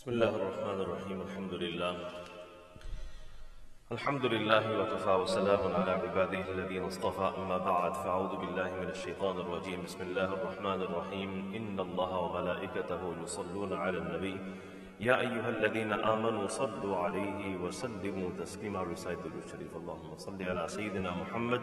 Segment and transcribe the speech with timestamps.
[0.00, 1.94] بسم الله الرحمن الرحيم الحمد لله.
[3.92, 7.32] الحمد لله وكفى وسلام على عباده الذين اصطفى.
[7.36, 9.84] أما بعد فأعوذ بالله من الشيطان الرجيم.
[9.84, 11.30] بسم الله الرحمن الرحيم.
[11.56, 14.36] إن الله وملائكته يصلون على النبي.
[15.00, 18.80] يا أيها الذين آمنوا صلوا عليه وسلموا تسليما.
[18.82, 19.76] رسالة الشريف.
[19.76, 21.60] اللهم صل على سيدنا محمد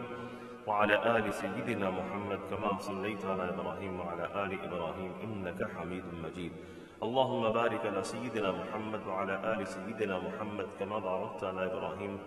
[0.66, 5.12] وعلى آل سيدنا محمد كما صليت على إبراهيم وعلى آل إبراهيم.
[5.26, 6.77] إنك حميد مجيد.
[7.02, 12.18] اللهم بارك على سيدنا محمد وعلى آل سيدنا محمد كما باركت على إبراهيم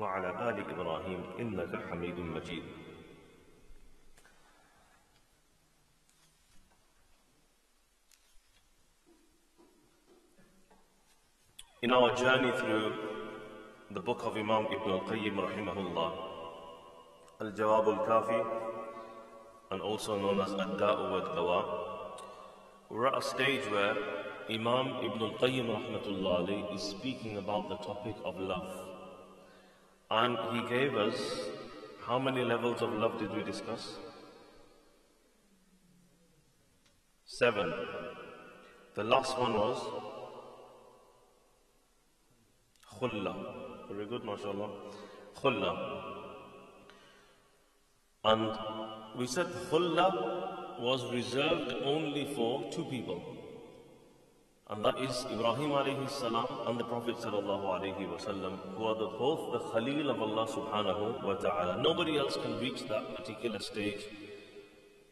[0.00, 2.62] وعلى آل إبراهيم إنك حميد مجيد
[11.82, 12.92] In our journey through
[13.90, 16.10] the book of Imam Ibn al-Qayyim rahimahullah,
[17.40, 18.40] Al-Jawab al-Kafi,
[19.70, 21.60] and also known as Ad-Da'u wa Dawa,
[22.90, 24.19] we're at a stage where
[24.54, 28.72] Imam Ibn al-Qayyim rahmatullah is speaking about the topic of love.
[30.10, 31.20] And he gave us,
[32.04, 33.94] how many levels of love did we discuss?
[37.24, 37.72] Seven.
[38.96, 39.78] The last one was
[42.98, 43.34] khulla.
[43.88, 44.70] Very good, mashallah.
[45.40, 45.72] Khulla.
[48.24, 48.58] And
[49.16, 53.39] we said khulla was reserved only for two people.
[54.70, 59.08] And that is Ibrahim alayhi salam and the Prophet sallallahu alayhi wasallam, who are the,
[59.18, 61.82] both the Khalil of Allah subhanahu wa ta'ala.
[61.82, 64.04] Nobody else can reach that particular stage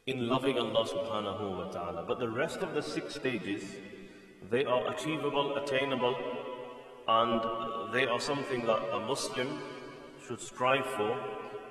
[0.07, 2.05] in loving Allah subhanahu wa ta'ala.
[2.07, 3.65] But the rest of the six stages,
[4.49, 6.15] they are achievable, attainable,
[7.09, 9.59] and they are something that a Muslim
[10.25, 11.19] should strive for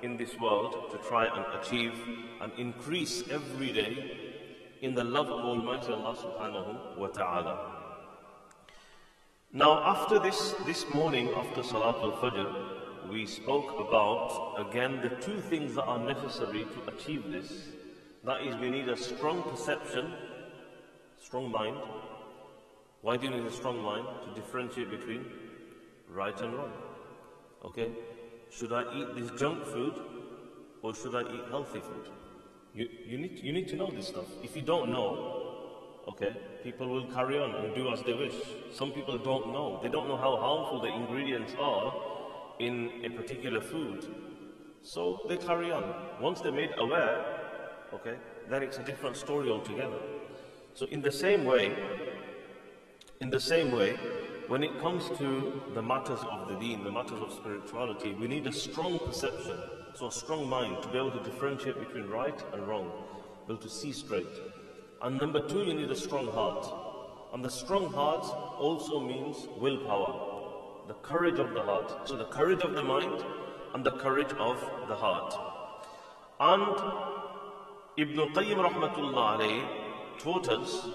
[0.02, 1.94] in this world to try and achieve
[2.42, 4.36] and increase every day
[4.82, 7.77] in the love of Almighty Allah subhanahu wa ta'ala.
[9.52, 15.40] Now, after this, this morning, after Salat al Fajr, we spoke about again the two
[15.40, 17.50] things that are necessary to achieve this.
[18.24, 20.12] That is, we need a strong perception,
[21.18, 21.78] strong mind.
[23.00, 24.06] Why do you need a strong mind?
[24.26, 25.24] To differentiate between
[26.10, 26.72] right and wrong.
[27.64, 27.90] Okay?
[28.50, 29.94] Should I eat this junk food
[30.82, 32.10] or should I eat healthy food?
[32.74, 34.26] You, you, need, you need to know this stuff.
[34.42, 35.47] If you don't know,
[36.08, 36.34] Okay?
[36.64, 38.34] People will carry on and do as they wish.
[38.72, 39.78] Some people don't know.
[39.82, 41.94] They don't know how harmful the ingredients are
[42.58, 44.06] in a particular food.
[44.82, 45.94] So they carry on.
[46.20, 47.24] Once they're made aware,
[47.92, 48.16] okay,
[48.48, 49.98] then it's a different story altogether.
[50.74, 51.76] So in the same way,
[53.20, 53.96] in the same way,
[54.46, 58.46] when it comes to the matters of the deen, the matters of spirituality, we need
[58.46, 59.58] a strong perception,
[59.94, 62.90] so a strong mind to be able to differentiate between right and wrong,
[63.46, 64.26] be able to see straight.
[65.00, 66.66] And number two, you need a strong heart.
[67.32, 68.24] And the strong heart
[68.58, 72.08] also means willpower, the courage of the heart.
[72.08, 73.24] So the courage of the mind
[73.74, 75.34] and the courage of the heart.
[76.40, 76.76] And
[77.96, 80.88] Ibn Qayyim rahmatullah alayhi taught us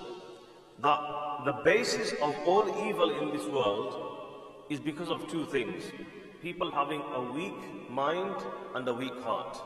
[0.81, 0.99] that
[1.45, 5.83] the basis of all evil in this world is because of two things.
[6.41, 8.35] People having a weak mind
[8.75, 9.57] and a weak heart.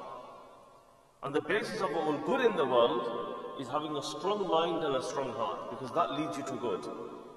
[1.24, 4.96] And the basis of all good in the world is having a strong mind and
[4.96, 6.88] a strong heart because that leads you to good.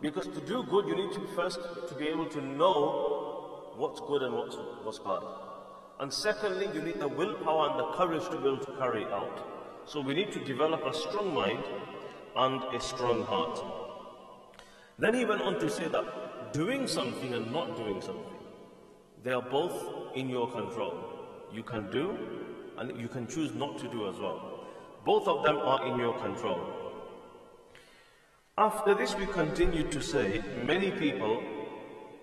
[0.03, 4.23] Because to do good, you need to first to be able to know what's good
[4.23, 5.23] and what's, what's bad.
[5.99, 9.13] And secondly, you need the willpower and the courage to be able to carry it
[9.13, 9.47] out.
[9.87, 11.65] So we need to develop a strong mind
[12.37, 13.63] and a strong heart.
[14.99, 18.37] Then he went on to say that doing something and not doing something,
[19.23, 20.95] they are both in your control.
[21.53, 22.19] You can do
[22.81, 24.65] and you can choose not to do as well.
[25.05, 26.61] Both of them are in your control.
[28.59, 31.43] After this, we continue to say many people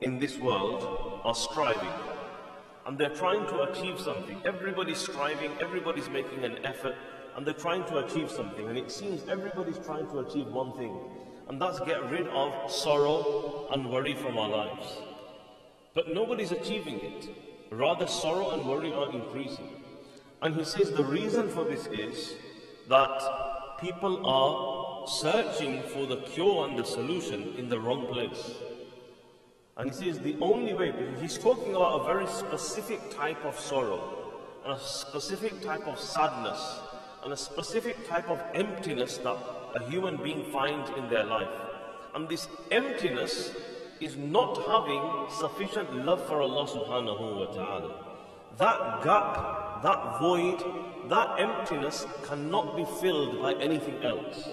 [0.01, 1.93] in this world are striving
[2.87, 4.41] and they're trying to achieve something.
[4.45, 6.95] Everybody's striving, everybody's making an effort,
[7.35, 8.69] and they're trying to achieve something.
[8.69, 10.97] And it seems everybody's trying to achieve one thing,
[11.49, 15.01] and that's get rid of sorrow and worry from our lives.
[15.93, 17.29] But nobody's achieving it.
[17.71, 19.76] Rather, sorrow and worry are increasing.
[20.41, 22.35] And he says the reason for this is
[22.89, 28.55] that people are searching for the cure and the solution in the wrong place.
[29.77, 34.33] And he says the only way, he's talking about a very specific type of sorrow,
[34.63, 36.79] and a specific type of sadness,
[37.23, 39.37] and a specific type of emptiness that
[39.75, 41.49] a human being finds in their life.
[42.15, 43.51] And this emptiness
[43.99, 48.05] is not having sufficient love for Allah subhanahu wa ta'ala.
[48.57, 50.63] That gap, that void,
[51.09, 54.49] that emptiness cannot be filled by anything else.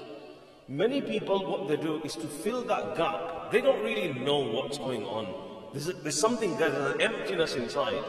[0.68, 3.50] Many people, what they do is to fill that gap.
[3.50, 5.26] They don't really know what's going on.
[5.72, 8.02] There's, a, there's something, there's an emptiness inside.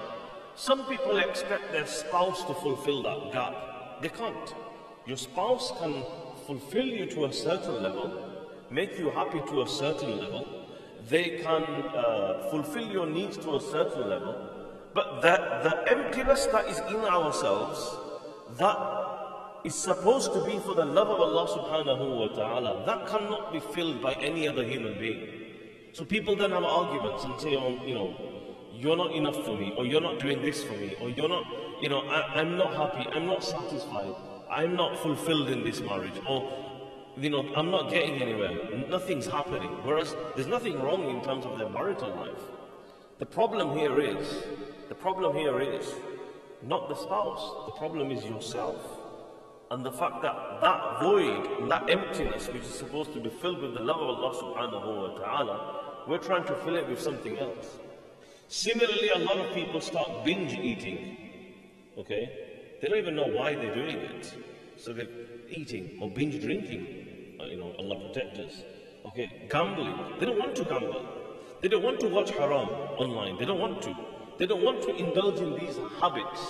[0.55, 4.01] Some people expect their spouse to fulfill that gap.
[4.01, 4.55] They can't.
[5.05, 6.03] Your spouse can
[6.47, 10.47] fulfill you to a certain level, make you happy to a certain level.
[11.09, 14.54] They can uh, fulfill your needs to a certain level.
[14.95, 17.97] But that the emptiness that is in ourselves,
[18.57, 18.77] that
[19.65, 22.85] is supposed to be for the love of Allah subhanahu wa ta'ala.
[22.85, 25.27] That cannot be filled by any other human being.
[25.91, 28.15] So people then have arguments and say, oh, you know,
[28.71, 31.43] you're not enough for me, or you're not doing this for me, or you're not,
[31.81, 34.13] you know, I, am not happy, I'm not satisfied,
[34.49, 36.39] I'm not fulfilled in this marriage, or,
[37.17, 38.51] you know, I'm not getting anywhere,
[38.89, 39.71] nothing's happening.
[39.83, 42.43] Whereas there's nothing wrong in terms of their marital life.
[43.19, 44.43] The problem here is
[44.89, 45.93] the problem here is
[46.61, 48.81] not the spouse, the problem is yourself.
[49.71, 53.73] And the fact that that void, that emptiness which is supposed to be filled with
[53.73, 57.77] the love of Allah subhanahu wa ta'ala, we're trying to fill it with something else.
[58.47, 61.17] Similarly, a lot of people start binge eating.
[61.97, 62.77] Okay?
[62.81, 64.33] They don't even know why they're doing it.
[64.77, 65.07] So they're
[65.49, 67.37] eating or binge drinking.
[67.39, 68.61] Uh, you know, Allah protect us.
[69.07, 69.47] Okay?
[69.49, 69.97] Gambling.
[70.19, 71.05] They don't want to gamble.
[71.61, 73.37] They don't want to watch haram online.
[73.39, 73.95] They don't want to.
[74.37, 76.41] They don't want to indulge in these habits,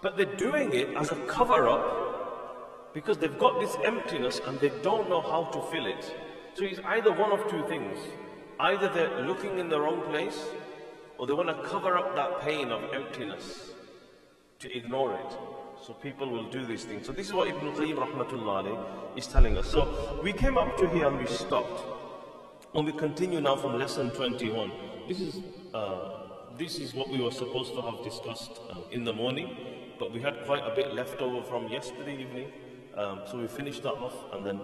[0.00, 4.70] but they're doing it as a cover up because they've got this emptiness and they
[4.82, 6.14] don't know how to fill it.
[6.54, 7.98] So it's either one of two things.
[8.58, 10.44] Either they're looking in the wrong place
[11.18, 13.70] or they want to cover up that pain of emptiness
[14.58, 15.32] to ignore it.
[15.80, 17.06] So people will do these things.
[17.06, 19.68] So this is what Ibn Qayyim rahmatullah is telling us.
[19.68, 21.82] So we came up to here and we stopped.
[22.74, 24.70] And we continue now from lesson 21.
[25.08, 25.40] This is
[25.74, 26.21] uh,
[26.58, 29.56] this is what we were supposed to have discussed uh, in the morning,
[29.98, 32.52] but we had quite a bit left over from yesterday evening.
[32.96, 34.60] Um, so we finished that off, and then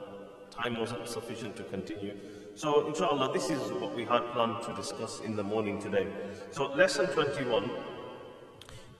[0.50, 2.14] time wasn't sufficient to continue.
[2.54, 6.08] So, inshallah, this is what we had planned to discuss in the morning today.
[6.50, 7.70] So, lesson 21.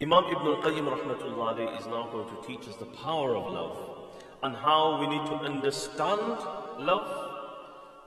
[0.00, 3.76] Imam Ibn al-Qayyim rahmatullahi is now going to teach us the power of love
[4.44, 6.38] and how we need to understand
[6.79, 7.35] love,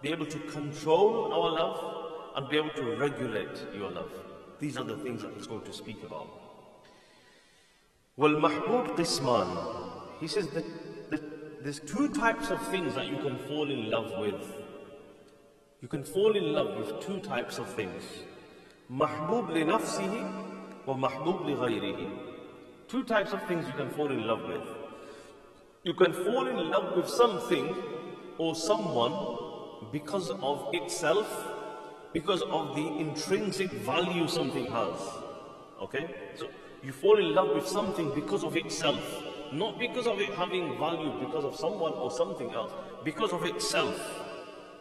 [0.01, 4.09] be able to control our love, and be able to regulate your love.
[4.61, 6.27] These are the things that he's going to speak about.
[8.15, 9.47] Well, Mahbub Qisman,
[10.19, 10.63] he says that,
[11.09, 14.39] that there's two types of things that you can fall in love with.
[15.81, 18.03] You can fall in love with two types of things.
[18.91, 20.21] Mahbub li nafsihi
[20.85, 22.09] or mahbub li ghayrihi.
[22.87, 24.67] Two types of things you can fall in love with.
[25.83, 27.75] You can fall in love with something
[28.37, 29.15] or someone
[29.91, 31.50] because of itself
[32.13, 34.99] because of the intrinsic value something has.
[35.81, 36.13] Okay?
[36.35, 36.47] So
[36.83, 39.23] you fall in love with something because of itself,
[39.53, 42.71] not because of it having value because of someone or something else,
[43.03, 43.99] because of itself.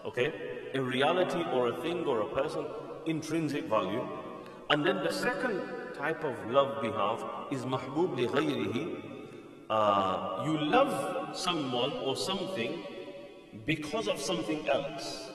[0.05, 0.33] Okay?
[0.75, 2.65] A reality or a thing or a person,
[3.07, 4.07] intrinsic value.
[4.71, 5.63] And then the second
[5.97, 9.03] type of love we have is mahbub li ghayrihi.
[9.69, 12.83] Uh, you love someone or something
[13.67, 15.31] because of something else.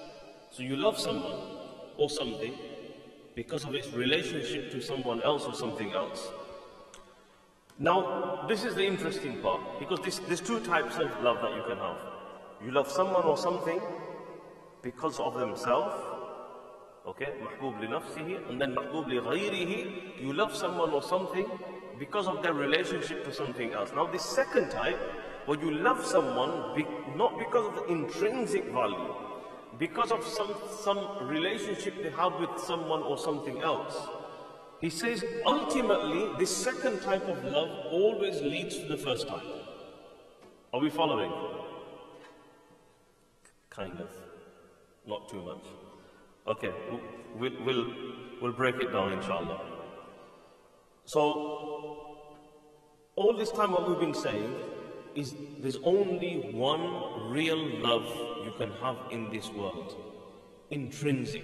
[0.51, 1.55] So you love someone
[1.97, 2.53] or something
[3.36, 6.30] because of its relationship to someone else or something else.
[7.77, 11.63] Now, this is the interesting part because this, there's two types of love that you
[11.68, 11.97] can have.
[12.63, 13.81] You love someone or something
[14.81, 15.94] because of themselves,
[17.06, 21.45] okay, mahbub li nafsihi, and then mahbub li ghayrihi, you love someone or something
[21.99, 23.92] because of their relationship to something else.
[23.94, 24.97] Now, the second type,
[25.45, 26.85] where you love someone be,
[27.18, 29.14] not because of the intrinsic value,
[29.78, 33.96] because of some, some relationship they have with someone or something else.
[34.80, 39.44] He says ultimately, this second type of love always leads to the first type.
[40.74, 41.32] Are we following?
[43.70, 44.10] Kind of.
[45.08, 45.66] Not too much.
[46.48, 46.72] Okay,
[47.38, 47.94] we'll, we'll,
[48.42, 49.62] we'll break it down inshallah.
[51.06, 51.22] So,
[53.16, 54.54] all this time what we've been saying
[55.16, 58.06] is there's only one real love
[58.45, 59.95] you can have in this world
[60.69, 61.44] intrinsic.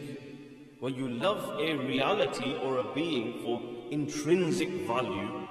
[0.79, 5.48] When you love a reality or a being for intrinsic value,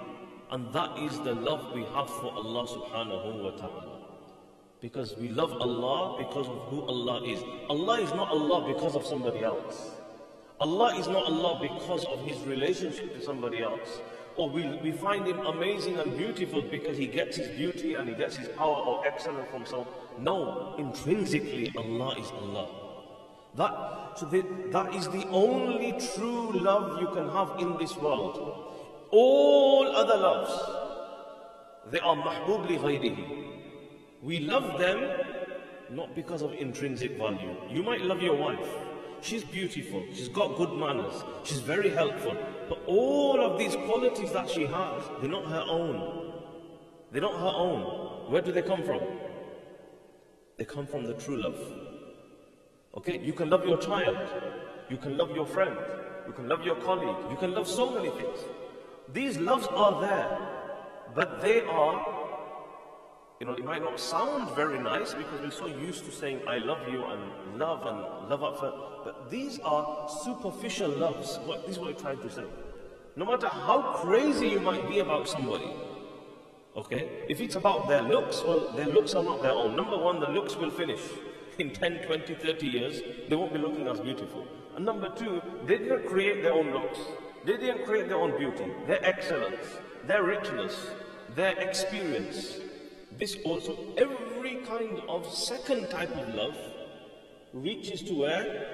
[0.50, 3.99] and that is the love we have for Allah subhanahu wa ta'ala.
[4.80, 7.42] Because we love Allah because of who Allah is.
[7.69, 9.90] Allah is not Allah because of somebody else.
[10.59, 14.00] Allah is not Allah because of his relationship to somebody else
[14.37, 18.15] or we, we find him amazing and beautiful because he gets his beauty and he
[18.15, 19.85] gets his power or excellence from some.
[20.19, 22.69] No, intrinsically Allah is Allah.
[23.57, 28.75] That, so that, that is the only true love you can have in this world.
[29.11, 30.53] All other loves,
[31.91, 33.17] they are mahbub li.
[34.23, 35.01] We love them
[35.91, 37.57] not because of intrinsic value.
[37.69, 38.69] You might love your wife.
[39.23, 40.03] She's beautiful.
[40.12, 41.23] She's got good manners.
[41.45, 42.37] She's very helpful.
[42.69, 46.33] But all of these qualities that she has, they're not her own.
[47.12, 48.31] They're not her own.
[48.31, 49.00] Where do they come from?
[50.57, 51.59] They come from the true love.
[52.97, 53.19] Okay?
[53.19, 54.17] You can love your child.
[54.89, 55.77] You can love your friend.
[56.27, 57.17] You can love your colleague.
[57.31, 58.39] You can love so many things.
[59.12, 60.39] These loves are there.
[61.15, 62.10] But they are
[63.40, 66.59] you know, it might not sound very nice because we're so used to saying, I
[66.59, 68.70] love you and love and love up for,
[69.02, 71.38] but these are superficial loves.
[71.47, 72.44] What, this is what I'm trying to say.
[73.16, 75.73] No matter how crazy you might be about somebody,
[76.76, 79.75] okay, if it's about their looks, well, their looks are not their own.
[79.75, 81.00] Number one, the looks will finish.
[81.59, 84.47] In 10, 20, 30 years, they won't be looking as beautiful.
[84.76, 86.99] And number two, they didn't create their own looks.
[87.47, 90.90] They didn't create their own beauty, their excellence, their richness,
[91.35, 92.61] their experience,
[93.21, 96.57] this also, every kind of second type of love
[97.53, 98.67] reaches to where?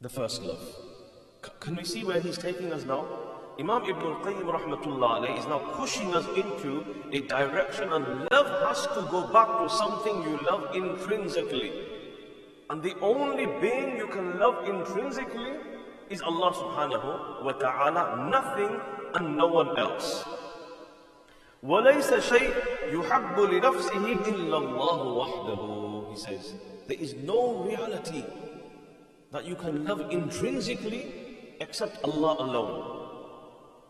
[0.00, 0.62] The first love.
[1.44, 3.06] C- can we see where he's taking us now?
[3.60, 9.06] Imam Ibn al-Qayyim rahmatullah is now pushing us into a direction and love has to
[9.08, 11.70] go back to something you love intrinsically.
[12.70, 15.52] And the only being you can love intrinsically
[16.10, 18.80] is Allah subhanahu wa ta'ala, nothing
[19.14, 20.24] and no one else.
[21.63, 22.53] وليس شيء
[22.87, 26.53] يحب لنفسه إلا الله وحده he says
[26.87, 28.23] there is no reality
[29.31, 31.03] that you can love intrinsically
[31.59, 32.75] except Allah alone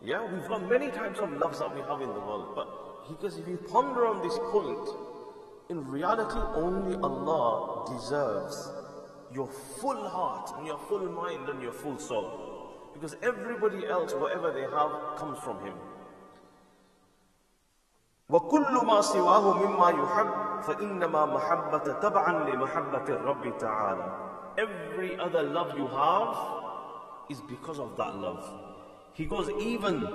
[0.02, 2.68] yeah we've got many types of loves that we have in the world but
[3.08, 4.88] because if you ponder on this point
[5.68, 8.72] in reality only Allah deserves
[9.32, 9.48] your
[9.80, 12.28] full heart and your full mind and your full soul
[12.94, 15.74] because everybody else whatever they have comes from him
[18.92, 25.86] وكل ما سواه مما يحب فإنما محبة تبعا لمحبة الرب تعالى Every other love you
[25.86, 26.36] have
[27.30, 28.44] is because of that love.
[29.14, 30.06] He goes even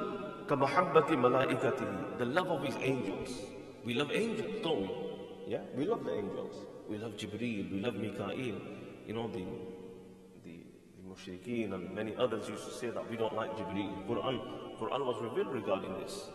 [0.50, 3.32] كمحبة ملائكته the love of his angels.
[3.86, 4.90] We love angels, don't we?
[5.48, 6.56] Yeah, we love the angels.
[6.90, 8.56] We love Jibreel, we love Mikael.
[9.08, 9.46] You know, the,
[10.46, 10.60] the,
[10.96, 14.06] the mushrikeen and many others used to say that we don't like Jibreel.
[14.08, 14.40] Quran,
[14.80, 16.28] Quran was revealed regarding this.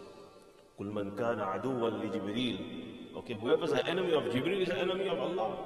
[0.83, 5.19] قل من كان عدوا لجبريل Okay, whoever's an enemy of Jibreel is an enemy of
[5.19, 5.57] Allah.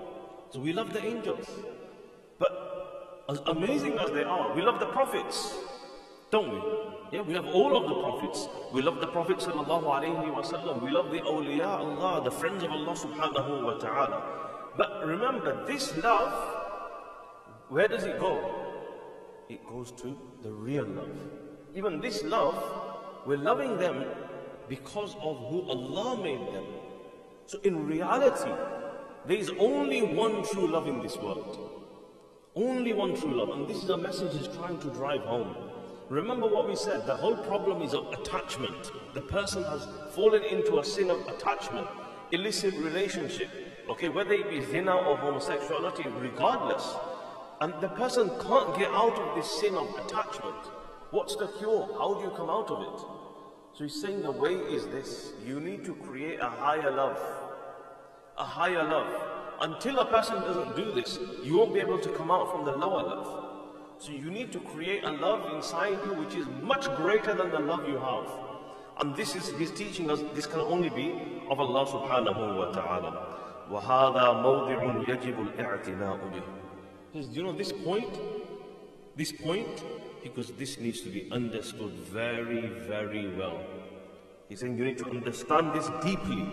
[0.50, 1.46] So we love the angels.
[2.38, 5.54] But as amazing as they are, we love the prophets.
[6.30, 6.60] Don't we?
[7.12, 8.48] Yeah, we love all of the prophets.
[8.72, 10.82] We love the Prophet sallallahu alaihi wasallam.
[10.82, 14.22] We love the awliya Allah, the friends of Allah subhanahu wa ta'ala.
[14.78, 16.32] But remember, this love,
[17.68, 18.40] where does it go?
[19.50, 21.12] It goes to the real love.
[21.74, 22.56] Even this love,
[23.26, 24.06] we're loving them
[24.67, 26.65] because of who Allah made them.
[27.45, 28.51] So in reality,
[29.25, 31.85] there is only one true love in this world.
[32.55, 33.49] Only one true love.
[33.49, 35.55] And this is a message he's trying to drive home.
[36.09, 38.91] Remember what we said, the whole problem is of attachment.
[39.13, 41.87] The person has fallen into a sin of attachment,
[42.31, 43.49] illicit relationship.
[43.89, 46.95] Okay, whether it be zina or homosexuality, regardless.
[47.59, 50.55] And the person can't get out of this sin of attachment.
[51.11, 51.89] What's the cure?
[51.97, 53.16] How do you come out of it?
[53.76, 57.18] So he's saying the way is this you need to create a higher love.
[58.38, 59.08] A higher love.
[59.60, 62.72] Until a person doesn't do this, you won't be able to come out from the
[62.72, 63.52] lower love.
[63.98, 67.60] So you need to create a love inside you which is much greater than the
[67.60, 68.28] love you have.
[69.00, 73.38] And this is he's teaching us this can only be of Allah subhanahu wa ta'ala.
[73.70, 76.42] وهذا موضع يجب الاعتناء به.
[77.12, 78.20] Says, you know this point,
[79.16, 79.84] this point
[80.22, 83.58] because this needs to be understood very, very well.
[84.48, 86.46] He's saying you need to understand this deeply.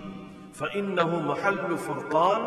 [0.54, 2.42] فإنه محل فرقان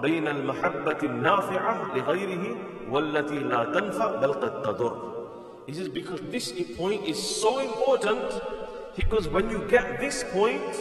[0.00, 2.56] بين المحبة النافعة لغيره
[2.90, 5.08] والتي لا تنفع بل قد تضر.
[5.66, 8.40] He says because this point is so important
[8.96, 10.74] because when you get this point,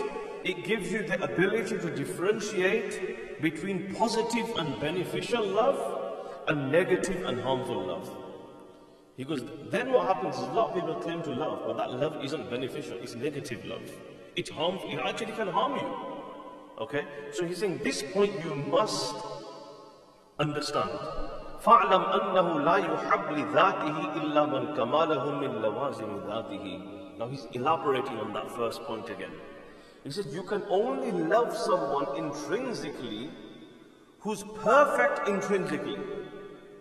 [0.43, 5.79] it gives you the ability to differentiate between positive and beneficial love
[6.48, 8.10] and negative and harmful love.
[9.17, 9.41] He goes,
[9.72, 12.50] then what happens is a lot of people claim to love, but that love isn't
[12.50, 13.81] beneficial, it's negative love.
[14.36, 16.17] It harms, it actually can harm you.
[16.79, 17.03] Okay?
[17.34, 19.15] So he's saying this point you must
[20.39, 20.91] understand.
[21.62, 27.17] فاعلم أنه لا يحب لذاته إلا من كماله من لوازم ذاته.
[27.17, 29.31] Now he's elaborating on that first point again.
[30.03, 33.31] He says you can only love someone intrinsically
[34.19, 35.98] who's perfect intrinsically.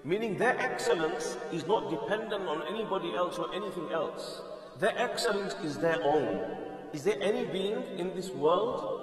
[0.04, 4.42] Meaning their excellence is not dependent on anybody else or anything else.
[4.80, 6.58] Their excellence is their own.
[6.94, 8.98] Is there any being in this world,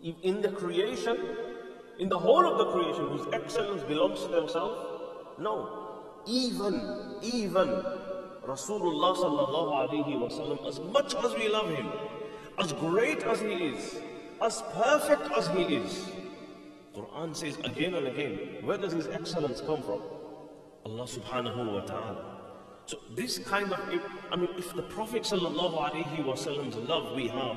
[0.00, 1.16] in the creation,
[1.98, 4.74] In the whole of the creation whose excellence belongs to themselves?
[5.38, 5.92] No.
[6.26, 6.74] Even,
[7.22, 7.68] even
[8.46, 11.88] Rasulullah sallallahu alayhi wasallam, as much as we love him,
[12.58, 13.96] as great as he is,
[14.42, 16.10] as perfect as he is,
[16.94, 20.00] Quran says again and again, where does his excellence come from?
[20.86, 22.34] Allah subhanahu wa ta'ala.
[22.86, 23.80] So this kind of,
[24.30, 27.56] I mean, if the Prophet sallallahu alayhi wasallam's love we have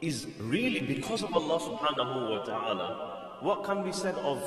[0.00, 4.42] is really because of Allah subhanahu wa ta'ala, what can be said of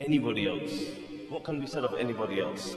[0.00, 0.70] anybody else?
[1.28, 2.76] What can be said of anybody else?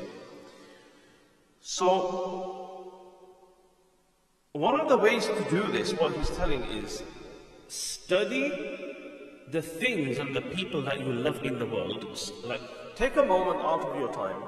[1.59, 2.93] So,
[4.53, 7.03] one of the ways to do this, what he's telling is
[7.67, 8.92] study
[9.53, 12.03] the things and the people that you love in the world.
[12.43, 12.61] Like,
[12.95, 14.41] take a moment out of your time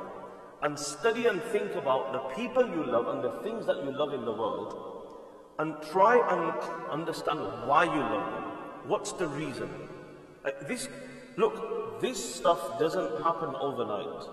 [0.63, 4.13] and study and think about the people you love and the things that you love
[4.13, 4.71] in the world
[5.59, 8.43] and try and understand why you love them.
[8.87, 9.69] What's the reason?
[10.43, 10.89] Like this,
[11.37, 14.27] look, this stuff doesn't happen overnight.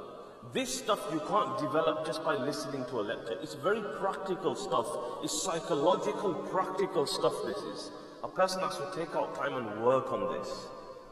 [0.54, 3.38] This stuff you can't develop just by listening to a lecture.
[3.42, 4.88] It's very practical stuff.
[5.22, 7.90] It's psychological, practical stuff, this is.
[8.23, 10.67] A person has to take out time and work on this.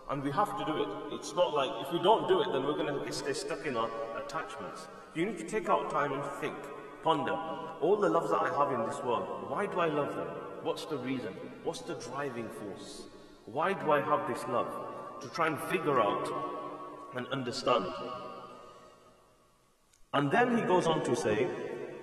[0.09, 0.89] And we have to do it.
[1.13, 3.75] It's not like if we don't do it, then we're going to stay stuck in
[3.77, 3.89] our
[4.23, 4.87] attachments.
[5.15, 6.55] You need to take out time and think,
[7.03, 7.37] ponder
[7.81, 10.27] all the loves that I have in this world, why do I love them?
[10.63, 11.33] What's the reason?
[11.63, 13.03] What's the driving force?
[13.45, 14.67] Why do I have this love?
[15.21, 16.29] To try and figure out
[17.15, 17.85] and understand.
[20.13, 21.47] And then he goes on to say,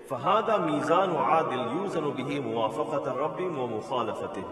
[0.09, 4.45] فهذا ميزان عادل يوزن به موافقة الرب ومخالفته.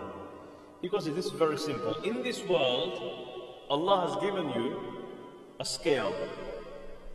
[0.81, 1.93] because it is very simple.
[2.03, 2.93] In this world,
[3.69, 4.79] Allah has given you
[5.59, 6.13] a scale,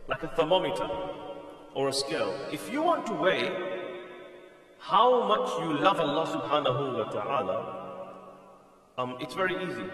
[0.07, 0.89] like a thermometer
[1.73, 2.33] or a scale.
[2.51, 3.51] If you want to weigh
[4.79, 7.57] how much you love Allah subhanahu wa ta'ala,
[8.97, 9.85] um, it's very easy.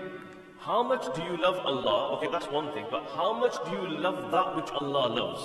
[0.58, 2.18] How much do you love Allah?
[2.18, 5.44] Okay, that's one thing, but how much do you love that which Allah loves?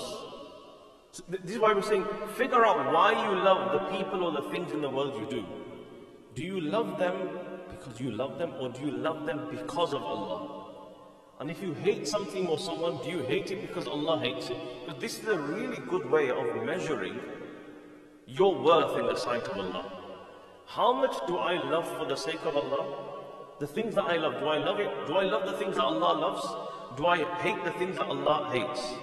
[1.12, 4.48] So this is why we're saying, figure out why you love the people or the
[4.50, 5.44] things in the world you do.
[6.34, 7.14] Do you love them
[7.82, 10.66] because you love them, or do you love them because of Allah?
[11.40, 14.56] And if you hate something or someone, do you hate it because Allah hates it?
[14.86, 17.18] Because this is a really good way of measuring
[18.26, 19.92] your worth in the sight of Allah.
[20.66, 23.56] How much do I love for the sake of Allah?
[23.58, 24.90] The things that I love, do I love it?
[25.06, 26.96] Do I love the things that Allah loves?
[26.96, 28.94] Do I hate the things that Allah hates?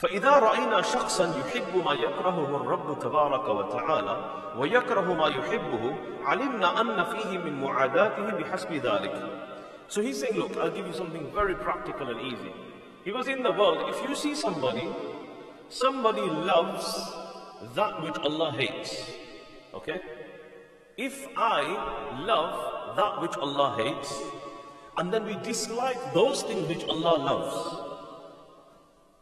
[0.00, 4.16] فإذا رأينا شخصا يحب ما يكرهه الرب تبارك وتعالى
[4.56, 9.30] ويكره ما يحبه علمنا أن فيه من معاداته بحسب ذلك.
[9.88, 12.52] So he's saying, look, I'll give you something very practical and easy.
[13.04, 14.88] He goes, in the world, if you see somebody,
[15.68, 17.12] somebody loves
[17.74, 19.04] that which Allah hates.
[19.74, 20.00] Okay?
[20.96, 21.62] If I
[22.24, 24.18] love that which Allah hates,
[24.96, 27.89] and then we dislike those things which Allah loves,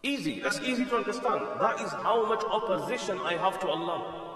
[0.04, 1.42] easy, that's easy to understand.
[1.60, 4.30] That is how much opposition I have to Allah.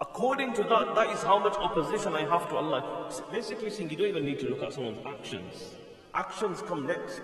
[0.00, 3.10] According to that, that is how much opposition I have to Allah.
[3.32, 5.74] Basically saying you don't even need to look at someone's actions.
[6.14, 7.20] Actions come next.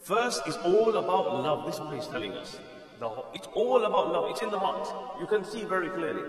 [0.00, 1.66] First is all about love.
[1.66, 2.58] This is what he's telling us.
[2.98, 4.30] The, it's all about love.
[4.30, 4.88] It's in the heart.
[5.20, 6.22] You can see very clearly.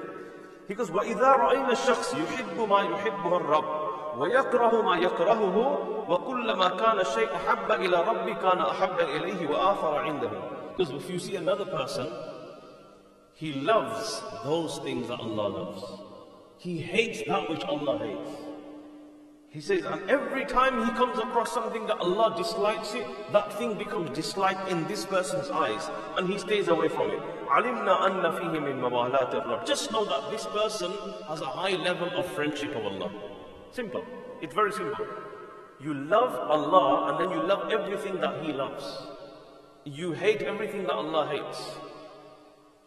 [0.68, 5.58] He goes, وَإِذَا رَأَيْنَا الشَّخْص يُحِبُّ مَا يُحِبُّهُ الرَّبُّ ويكره ما يكرهه
[6.10, 10.32] وكلما كان الشيء أحب إلى ربي كان أحب إليه وآخر عنده.
[10.78, 12.08] Because if you see another person,
[13.34, 15.84] he loves those things that Allah loves.
[16.58, 18.30] He hates that which Allah hates.
[19.52, 23.74] He says, and every time he comes across something that Allah dislikes it, that thing
[23.78, 27.20] becomes disliked in this person's eyes, and he stays away from it.
[29.66, 30.92] Just know that this person
[31.28, 33.10] has a high level of friendship of Allah.
[33.74, 34.06] Simple.
[34.42, 35.06] It's very simple.
[35.80, 38.84] You love Allah and then you love everything that He loves.
[39.86, 41.76] You hate everything that Allah hates.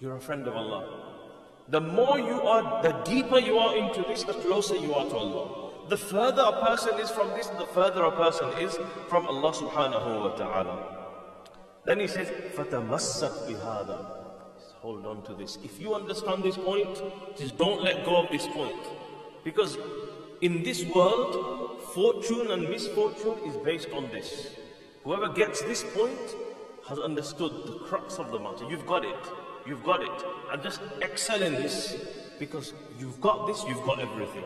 [0.01, 0.99] You're a friend of Allah.
[1.69, 5.17] The more you are, the deeper you are into this, the closer you are to
[5.17, 8.79] Allah the further a person is from this, the further a person is
[9.09, 10.75] from Allah subhanahu wa ta'ala.
[11.85, 14.19] Then he says, فَتَمَسَّكْ بِهَذَا
[14.81, 15.59] Hold on to this.
[15.63, 17.03] If you understand this point,
[17.37, 18.81] just don't let go of this point.
[19.45, 19.77] Because
[20.41, 24.55] in this world, fortune and misfortune is based on this.
[25.05, 26.37] Whoever gets this point
[26.89, 28.65] has understood the crux of the matter.
[28.69, 29.17] You've got it.
[29.67, 30.25] You've got it.
[30.53, 31.97] And just excel in this
[32.39, 34.45] because you've got this, you've got everything.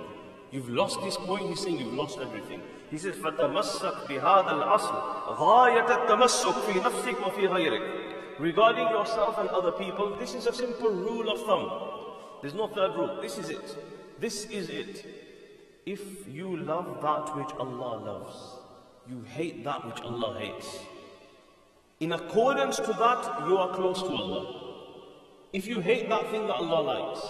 [0.51, 2.61] You've lost this point, he's saying you've lost everything.
[2.91, 9.73] He says, فَتَمَسَّكْ بِهَذَا الْأَصْلِ غَايَةَ التَّمَسُّكْ فِي نَفْسِكْ وَفِي غَيْرِكْ Regarding yourself and other
[9.73, 11.71] people, this is a simple rule of thumb.
[12.43, 13.19] There's no third rule.
[13.23, 14.21] This is it.
[14.21, 15.20] This is it.
[15.91, 18.37] If you love that which Allah loves,
[19.09, 20.79] you hate that which Allah hates.
[22.01, 24.63] In accordance to that, you are close to Allah.
[25.53, 27.25] If you hate that thing that Allah likes,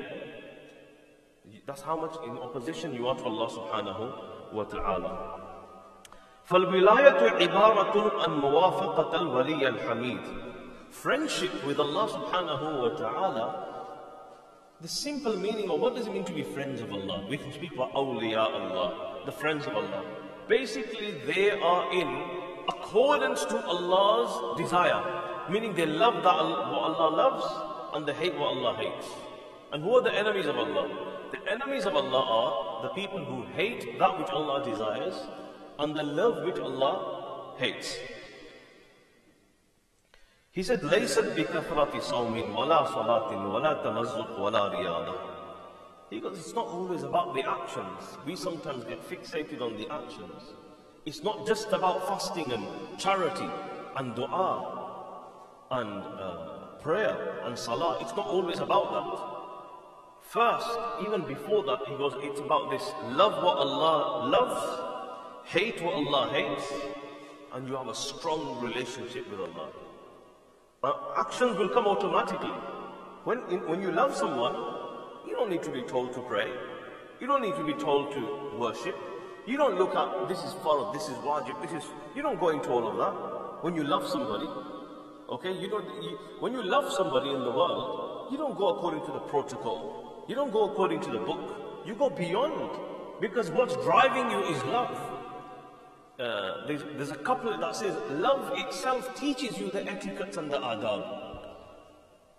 [1.67, 5.45] that's how much in opposition you are to Allah subhanahu wa ta'ala.
[6.49, 10.21] فالولاية عبارة عن موافقة الولي الحميد
[10.94, 13.74] Friendship with Allah subhanahu wa ta'ala
[14.84, 17.26] the simple meaning of what does it mean to be friends of Allah?
[17.30, 20.04] We can speak about awliya Allah, the friends of Allah.
[20.50, 22.10] Basically, they are in
[22.68, 25.02] accordance to Allah's desire.
[25.50, 27.46] Meaning they love that what Allah loves
[27.96, 29.08] and they hate what Allah hates.
[29.72, 30.90] And who are the enemies of Allah?
[31.32, 35.16] The enemies of Allah are the people who hate that which Allah desires
[35.80, 37.96] and the love which Allah hates.
[40.59, 45.19] He said, لَيْسَتْ بِكَثْرَةِ صَوْمٍ وَلَا صَلَاةٍ وَلَا تَمَزُّقٍ وَلَا رِيَاضَةٍ
[46.11, 48.19] He goes, it's not always about the actions.
[48.27, 50.43] We sometimes get fixated on the actions.
[51.07, 52.67] It's not just about fasting and
[52.99, 53.49] charity
[53.97, 55.07] and dua
[55.71, 56.37] and uh,
[56.83, 57.99] prayer and salah.
[58.01, 59.39] It's not always about that.
[60.23, 60.69] First,
[61.07, 66.31] even before that, he goes, it's about this love what Allah loves, hate what Allah
[66.33, 66.73] hates,
[67.53, 69.69] and you have a strong relationship with Allah.
[70.84, 72.52] Actions will come automatically.
[73.24, 74.54] When, in, when you love someone,
[75.26, 76.52] you don't need to be told to pray.
[77.22, 78.96] You don't need to be told to worship.
[79.48, 81.90] You don't look up, this is farad, this is wajib, this is.
[82.16, 83.64] You don't go into all of that.
[83.64, 84.46] When you love somebody,
[85.30, 85.86] okay, you don't.
[86.04, 90.26] You, when you love somebody in the world, you don't go according to the protocol.
[90.28, 91.86] You don't go according to the book.
[91.86, 92.72] You go beyond,
[93.22, 95.13] because what's driving you is love.
[96.20, 100.58] Uh, there's, there's, a couple that says, love itself teaches you the etiquettes and the
[100.58, 101.44] adab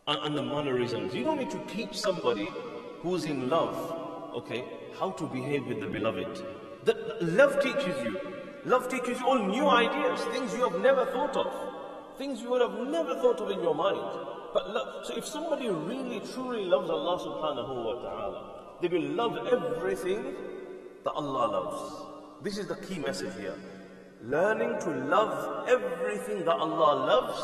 [0.06, 1.12] and, and, the mannerisms.
[1.12, 2.48] You don't need to teach somebody
[3.00, 3.74] who's in love,
[4.36, 4.64] okay,
[4.96, 6.40] how to behave with the beloved.
[6.84, 8.16] The, the love teaches you.
[8.64, 11.52] Love teaches you all new ideas, things you have never thought of,
[12.16, 13.98] things you would have never thought of in your mind.
[14.54, 19.48] But love, so if somebody really truly loves Allah subhanahu wa ta'ala, they will love
[19.48, 20.36] everything
[21.02, 22.13] that Allah loves.
[22.44, 23.54] This is the key message here.
[24.22, 27.40] Learning to love everything that Allah loves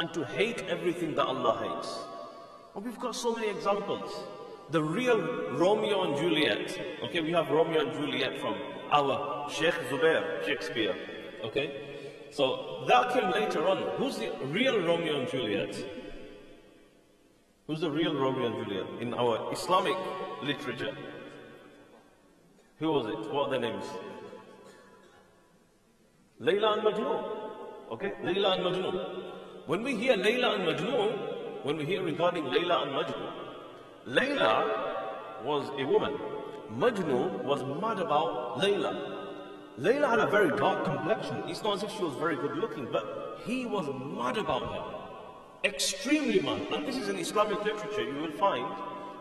[0.00, 1.96] and to hate everything that Allah hates.
[2.74, 4.12] And we've got so many examples.
[4.70, 5.20] The real
[5.52, 6.76] Romeo and Juliet.
[7.04, 8.56] Okay, we have Romeo and Juliet from
[8.90, 10.96] our Sheikh Zubair, Shakespeare.
[11.44, 12.26] Okay?
[12.32, 13.78] So that came later on.
[13.96, 15.76] Who's the real Romeo and Juliet?
[17.68, 19.96] Who's the real Romeo and Juliet in our Islamic
[20.42, 20.96] literature?
[22.80, 23.32] Who was it?
[23.32, 23.84] What are their names?
[26.40, 27.24] Layla and Majnun.
[27.92, 28.12] Okay?
[28.22, 29.22] Layla and Majnun.
[29.66, 33.32] When we hear Layla and Majnun, when we hear regarding Layla and Majnun,
[34.06, 36.14] Layla was a woman.
[36.70, 39.14] Majnun was mad about Layla.
[39.78, 41.42] Layla had a very dark complexion.
[41.46, 45.68] It's not as if she was very good looking, but he was mad about her.
[45.68, 46.60] Extremely mad.
[46.72, 48.66] And this is in Islamic literature, you will find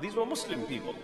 [0.02, 0.96] these were Muslim people.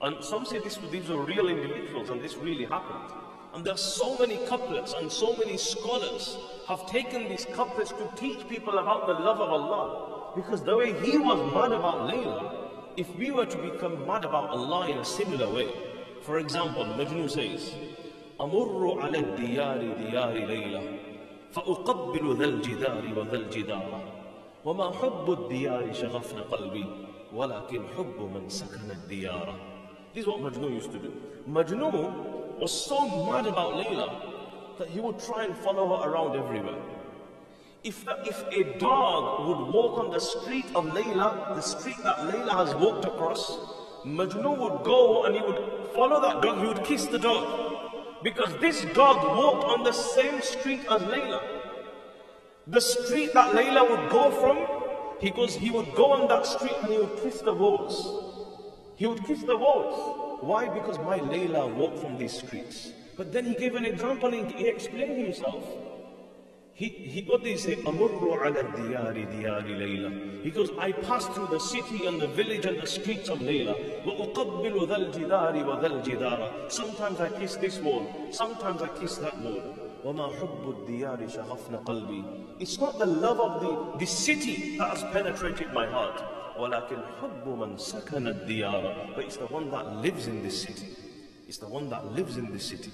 [0.00, 3.29] And some say this, these were real individuals and this really happened.
[3.53, 8.09] And there are so many couplets and so many scholars have taken these couplets to
[8.15, 10.33] teach people about the love of Allah.
[10.35, 12.53] Because the way he was mad about Layla,
[12.97, 15.69] if we were to become mad about Allah in a similar way,
[16.21, 17.73] for example, Majnun says,
[18.41, 20.99] أمر على الديار ديار ليلى
[21.51, 24.01] فأقبل ذا الجدار وذا الجدار
[24.65, 26.85] وما حب الديار شغفن قلبي
[27.33, 29.55] ولكن حب من سكن الديار
[30.13, 31.11] This is what Majnun used to do.
[31.49, 36.80] Majnun was so mad about Layla that he would try and follow her around everywhere.
[37.82, 42.50] If, if a dog would walk on the street of Layla, the street that Layla
[42.50, 43.56] has walked across,
[44.04, 48.22] Majnun would go and he would follow that dog, he would kiss the dog.
[48.22, 51.40] Because this dog walked on the same street as Layla.
[52.66, 54.58] The street that Layla would go from,
[55.18, 58.94] he goes, he would go on that street and he would kiss the walls.
[58.96, 60.29] He would kiss the walls.
[60.41, 60.67] Why?
[60.69, 62.91] Because my Layla walked from these streets.
[63.17, 65.63] But then he gave an example and he explained himself.
[66.73, 70.43] He, he got this, أمر على الديار ديار ليلى.
[70.43, 73.75] He goes, I passed through the city and the village and the streets of Layla.
[74.05, 76.69] وأقبل ذا الجدار وذا الجدار.
[76.69, 79.61] Sometimes I kiss this wall, sometimes I kiss that wall.
[80.03, 82.23] وما حب الديار شغفن قلبي.
[82.59, 86.21] It's not the love of the, the city that has penetrated my heart.
[86.59, 90.87] ولكن حب من سكن الديار but it's the one that lives in this city
[91.47, 92.91] it's the one that lives in this city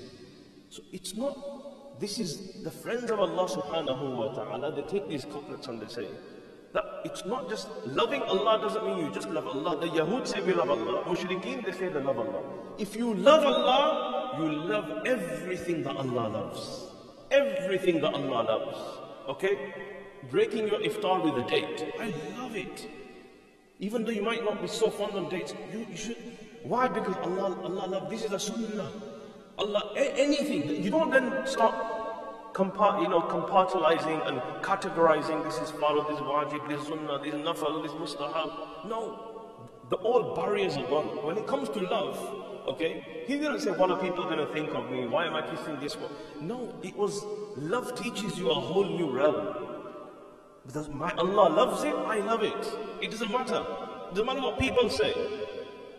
[0.70, 1.36] so it's not
[2.00, 5.88] this is the friends of Allah subhanahu wa ta'ala they take these couplets and they
[5.88, 6.08] say
[6.74, 9.80] that it's not just loving Allah doesn't mean you just love Allah.
[9.80, 11.04] The Yahud say we love Allah.
[11.04, 12.42] Mushrikeen they say they love Allah.
[12.78, 16.88] If you love Allah, you love everything that Allah loves.
[17.30, 18.78] Everything that Allah loves.
[19.30, 19.74] Okay?
[20.30, 21.94] Breaking your iftar with a date.
[22.00, 22.88] I love it.
[23.79, 26.17] Even though you might not be so fond of dates, you, you should.
[26.63, 26.89] Why?
[26.89, 28.11] Because Allah, Allah love.
[28.11, 28.91] This is a sunnah.
[29.59, 30.83] Allah, anything.
[30.83, 31.75] You don't then start
[32.59, 37.35] you know, compartmentalizing and categorizing this is farad, this is wajib, this is sunnah, this
[37.35, 38.89] is nafal, this is mustahab.
[38.89, 39.53] No,
[39.91, 41.23] the all barriers are gone.
[41.23, 42.17] When it comes to love,
[42.69, 45.07] okay, he didn't say, what are people going to think of me?
[45.07, 46.11] Why am I kissing this one?
[46.41, 47.25] No, it was
[47.57, 49.66] love teaches you a whole new realm.
[50.67, 52.73] Because my Allah loves it, I love it.
[53.01, 53.65] It doesn't matter.
[54.11, 55.15] It doesn't matter what people say.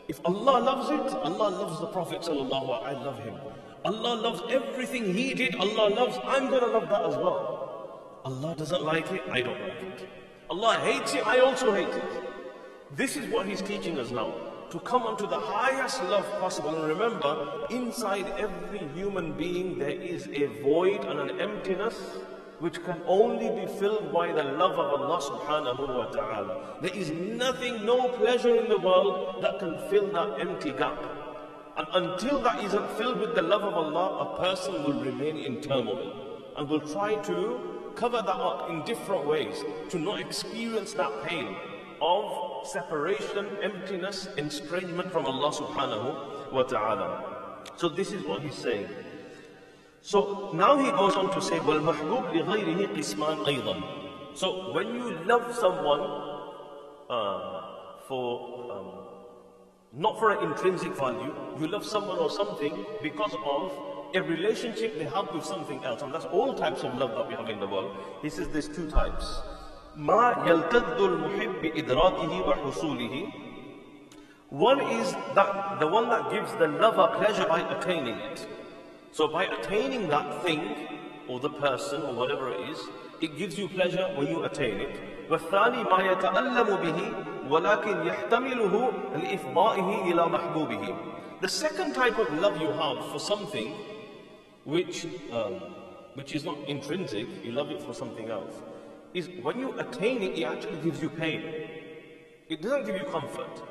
[0.08, 3.36] If Allah loves it, Allah loves the Prophet sallallahu I love him.
[3.86, 8.22] Allah loves everything He did, Allah loves, I'm to love that as well.
[8.26, 10.10] Allah doesn't like it, I don't like it.
[10.50, 12.04] Allah hates it, I also hate it.
[12.96, 14.34] This is what He's teaching us now.
[14.72, 16.76] To come unto the highest love possible.
[16.76, 21.96] And remember, inside every human being there is a void and an emptiness
[22.60, 26.80] which can only be filled by the love of Allah subhanahu wa ta'ala.
[26.82, 30.98] There is nothing, no pleasure in the world that can fill that empty gap.
[31.78, 35.62] And until that isn't filled with the love of Allah, a person will remain in
[35.62, 41.12] turmoil and will try to cover that up in different ways to not experience that
[41.24, 41.56] pain
[42.02, 47.62] of separation, emptiness, estrangement from Allah subhanahu wa ta'ala.
[47.76, 48.88] So this is what he's saying.
[50.07, 55.55] So now he goes on to say, وَالْمَحْبُوبْ لِغَيْرِهِ قِسْمًا أَيْضًا So when you love
[55.55, 56.01] someone
[57.11, 57.63] uh,
[58.09, 59.03] for um,
[59.93, 61.35] not for an intrinsic value.
[61.61, 63.73] You love someone or something because of
[64.15, 66.03] a relationship they have with something else.
[66.03, 67.97] And that's all types of love that we have in the world.
[68.23, 69.41] He says there's two types.
[69.97, 73.33] ما يلتذ المحب بإدراكه وحصوله
[74.49, 78.47] One is that the one that gives the lover pleasure by attaining it.
[79.13, 80.89] So by attaining that thing,
[81.29, 82.79] or the person, or whatever it is,
[83.21, 85.01] it gives you pleasure when you attain it.
[85.31, 90.97] والثاني ما يتألم به ولكن يحتمله لإفضائه إلى محبوبه.
[91.41, 93.75] The second type of love you have for something
[94.65, 95.55] which, um,
[96.15, 98.55] which is not intrinsic, you love it for something else,
[99.15, 101.43] is when you attain it, it actually gives you pain.
[102.49, 103.63] It doesn't give you comfort.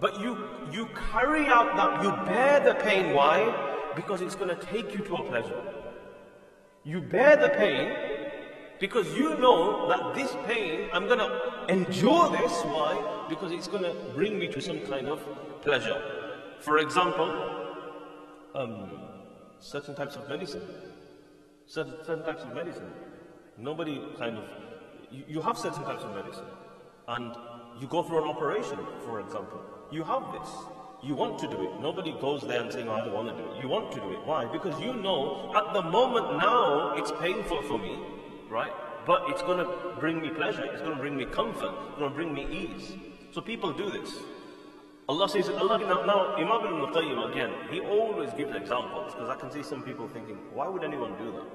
[0.00, 3.14] But you, you carry out that, you bear the pain.
[3.14, 3.38] Why?
[3.95, 5.61] Because it's going to take you to a pleasure.
[6.83, 7.95] You bear the pain
[8.79, 12.51] because you know that this pain, I'm going to endure this.
[12.63, 13.25] Why?
[13.29, 15.21] Because it's going to bring me to some kind of
[15.61, 15.99] pleasure.
[16.59, 17.29] For example,
[18.53, 18.89] um,
[19.59, 20.61] certain types of medicine.
[21.65, 22.91] Certain, certain types of medicine.
[23.57, 24.43] Nobody kind of,
[25.09, 26.45] you, you have certain types of medicine.
[27.07, 27.35] And
[27.79, 29.61] you go through an operation, for example.
[29.91, 30.49] You have this.
[31.02, 31.80] You want to do it.
[31.80, 33.62] Nobody goes there and saying, oh, I don't want to do it.
[33.62, 34.18] You want to do it.
[34.24, 34.44] Why?
[34.44, 37.98] Because you know at the moment now it's painful for me
[38.50, 38.72] right?
[39.06, 42.10] But it's going to bring me pleasure, it's going to bring me comfort, it's going
[42.10, 42.92] to bring me ease.
[43.30, 44.18] So people do this.
[45.08, 49.36] Allah says, Allah, now, now Imam ibn Qayyim again, he always gives examples because I
[49.36, 51.46] can see some people thinking, why would anyone do that?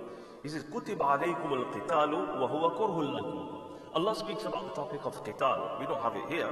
[0.44, 3.62] He says, كُتِبَ عَلَيْكُمُ الْقِتَالُ وَهُوَ كُرْهُ لَكُمْ
[3.96, 5.80] Allah speaks about the topic of qital.
[5.80, 6.50] We don't have it here.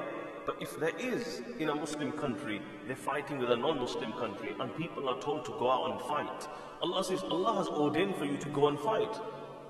[0.48, 4.74] But if there is in a Muslim country, they're fighting with a non-Muslim country and
[4.76, 6.48] people are told to go out and fight.
[6.80, 9.14] Allah says, Allah has ordained for you to go and fight.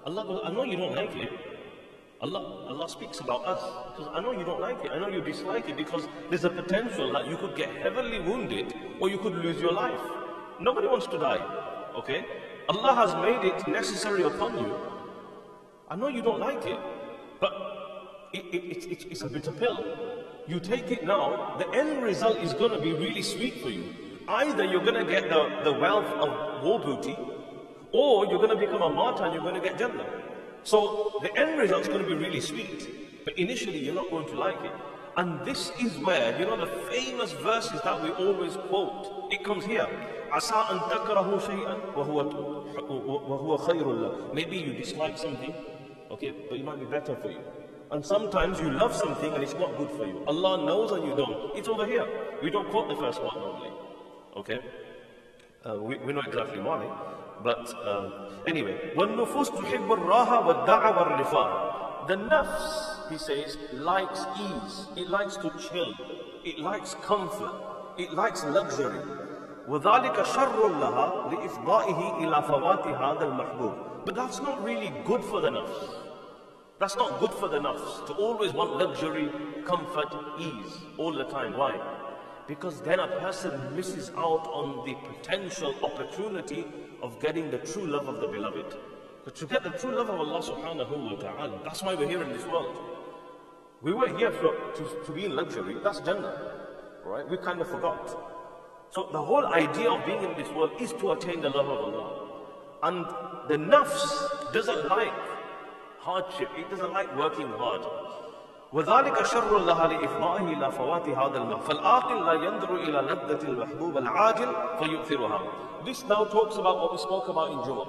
[0.07, 1.33] Allah goes, I know you don't like it.
[2.21, 3.61] Allah, Allah speaks about us.
[3.91, 4.93] Because I know you don't like it.
[4.93, 8.73] I know you dislike it because there's a potential that you could get heavily wounded
[9.01, 10.01] or you could lose your life.
[10.61, 11.43] Nobody wants to die.
[11.97, 12.25] Okay?
[12.69, 14.77] Allah has made it necessary upon you.
[15.89, 16.79] I know you don't like it,
[17.41, 20.08] but it, it, it, it's a bitter pill.
[20.48, 23.94] You take it now, the end result is going to be really sweet for you.
[24.28, 27.18] Either you're going to get the, the wealth of war booty,
[27.92, 30.06] or you're going to become a martyr and you're going to get Jannah.
[30.64, 34.28] So the end result is going to be really sweet, but initially you're not going
[34.28, 34.72] to like it.
[35.16, 39.66] And this is where, you know, the famous verses that we always quote, it comes
[39.66, 39.88] here.
[40.32, 42.18] عسى أن تكرهوا شيئا وهو
[43.30, 44.34] وهو خير لك.
[44.34, 45.54] Maybe you dislike something,
[46.10, 47.38] okay, but it might be better for you.
[47.92, 50.24] And sometimes you love something and it's not good for you.
[50.26, 51.56] Allah knows and you don't.
[51.56, 52.08] It's over here.
[52.42, 53.72] We don't quote the first one normally.
[54.36, 54.60] Okay?
[55.64, 56.82] Uh, we, we know exactly why.
[57.44, 58.14] But um,
[58.48, 64.88] anyway, وَالنُّفُوسُ تُحِبُّ الرَّاحَ وَالدَّعَ وَالرِّفَاءَ The nafs, he says, likes ease.
[64.98, 65.94] It likes to chill.
[66.44, 67.54] It likes comfort.
[67.98, 69.00] It likes luxury.
[69.68, 74.06] وذلك شر لها لإفضائه إلى فوات هذا المحبوب.
[74.06, 75.97] But that's not really good for the nafs.
[76.79, 79.29] That's not good for the nafs to always want luxury,
[79.65, 81.57] comfort, ease all the time.
[81.57, 81.75] Why?
[82.47, 86.65] Because then a person misses out on the potential opportunity
[87.03, 88.77] of getting the true love of the beloved.
[89.25, 92.23] But to get the true love of Allah subhanahu wa ta'ala, that's why we're here
[92.23, 92.79] in this world.
[93.83, 96.55] We were here for, to, to be in luxury, that's Jannah.
[97.05, 97.29] Right?
[97.29, 98.09] We kind of forgot.
[98.91, 101.79] So the whole idea of being in this world is to attain the love of
[101.79, 102.29] Allah.
[102.85, 103.05] And
[103.49, 105.28] the nafs doesn't like
[106.08, 107.82] hardship, it doesn't like working hard.
[108.74, 114.56] وذلك شر لها لإفضائه إلى فوات هذا الماء فالعاقل لا ينظر إلى لذة المحبوب العاجل
[114.80, 115.42] فيؤثرها
[115.86, 117.88] This now talks about what we spoke about in Jummah.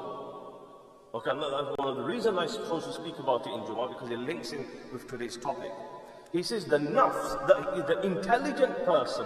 [1.14, 1.30] Okay,
[1.78, 4.66] well, the reason I chose to speak about it in Jummah because it links in
[4.92, 5.70] with today's topic.
[6.32, 9.24] He says the nafs, the, the intelligent person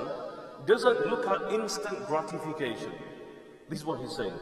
[0.67, 2.93] doesn't look at instant gratification.
[3.69, 4.35] This is what he's saying.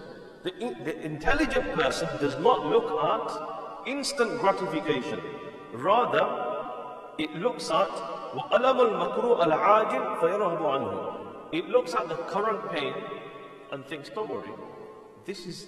[0.43, 0.51] The,
[0.85, 5.20] the intelligent person does not look at instant gratification.
[5.74, 6.26] Rather,
[7.18, 7.90] it looks at
[11.52, 12.94] It looks at the current pain
[13.72, 14.50] and thinks, don't worry,
[15.26, 15.66] this is,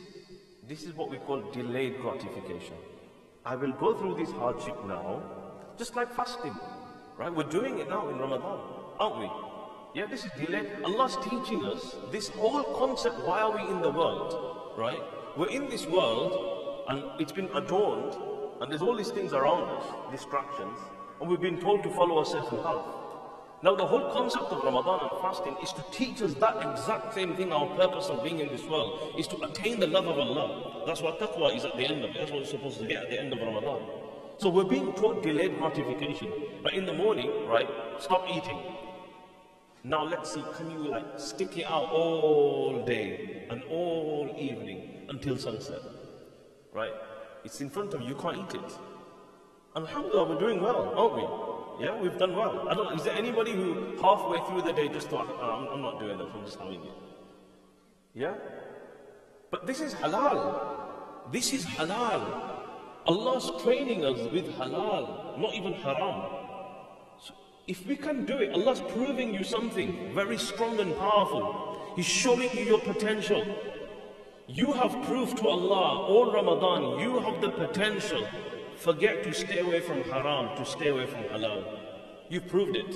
[0.68, 2.76] this is what we call delayed gratification.
[3.46, 5.22] I will go through this hardship now,
[5.78, 6.56] just like fasting.
[7.18, 7.34] Right?
[7.34, 8.60] We're doing it now in Ramadan,
[9.00, 9.30] aren't we?
[9.94, 10.70] Yeah, this is delayed.
[10.84, 13.20] Allah's teaching us this whole concept.
[13.28, 14.74] Why are we in the world?
[14.78, 15.02] Right?
[15.38, 18.16] We're in this world and it's been adorned
[18.62, 20.78] and there's all these things around us, distractions,
[21.20, 22.86] and we've been told to follow a certain path.
[23.62, 27.34] Now, the whole concept of Ramadan and fasting is to teach us that exact same
[27.36, 27.54] thing.
[27.54, 30.84] Our purpose of being in this world is to attain the love of Allah.
[30.86, 32.14] That's what taqwa is at the end of.
[32.14, 33.82] That's what we're supposed to get at the end of Ramadan.
[34.38, 36.30] So we're being taught delayed gratification.
[36.62, 37.70] But in the morning, right,
[38.00, 38.62] stop eating.
[39.86, 45.38] Now let's see, can you like stick it out all day and all evening until
[45.38, 45.80] sunset?
[46.74, 46.92] Right?
[47.44, 48.78] It's in front of you, you can't eat it.
[49.76, 51.86] Alhamdulillah, we're doing well, aren't we?
[51.86, 52.68] Yeah, we've done well.
[52.70, 52.96] I don't.
[52.96, 56.18] Is there anybody who halfway through the day just thought, oh, I'm, I'm not doing
[56.18, 56.94] that, I'm just having it?
[58.14, 58.36] Yeah?
[59.50, 61.32] But this is halal.
[61.32, 62.54] This is halal.
[63.06, 66.24] Allah's training us with halal, not even haram.
[67.20, 67.34] So
[67.68, 71.94] if we can do it, Allah's proving you something very strong and powerful.
[71.96, 73.44] He's showing you your potential.
[74.48, 78.28] You have proved to Allah all Ramadan, you have the potential.
[78.76, 81.64] Forget to stay away from haram, to stay away from halal.
[82.30, 82.94] You've proved it.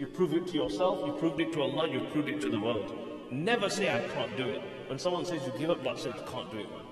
[0.00, 2.58] You proved it to yourself, you proved it to Allah, you proved it to the
[2.58, 2.92] world.
[3.30, 4.62] Never say, I can't do it.
[4.88, 6.84] When someone says you give up that sin, I can't do it, man.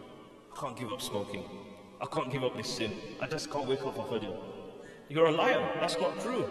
[0.55, 1.45] I can't give up smoking.
[2.01, 2.93] I can't give up this sin.
[3.21, 4.37] I just can't wake up for Fajr.
[5.09, 5.69] You're a liar.
[5.81, 6.47] That's not true.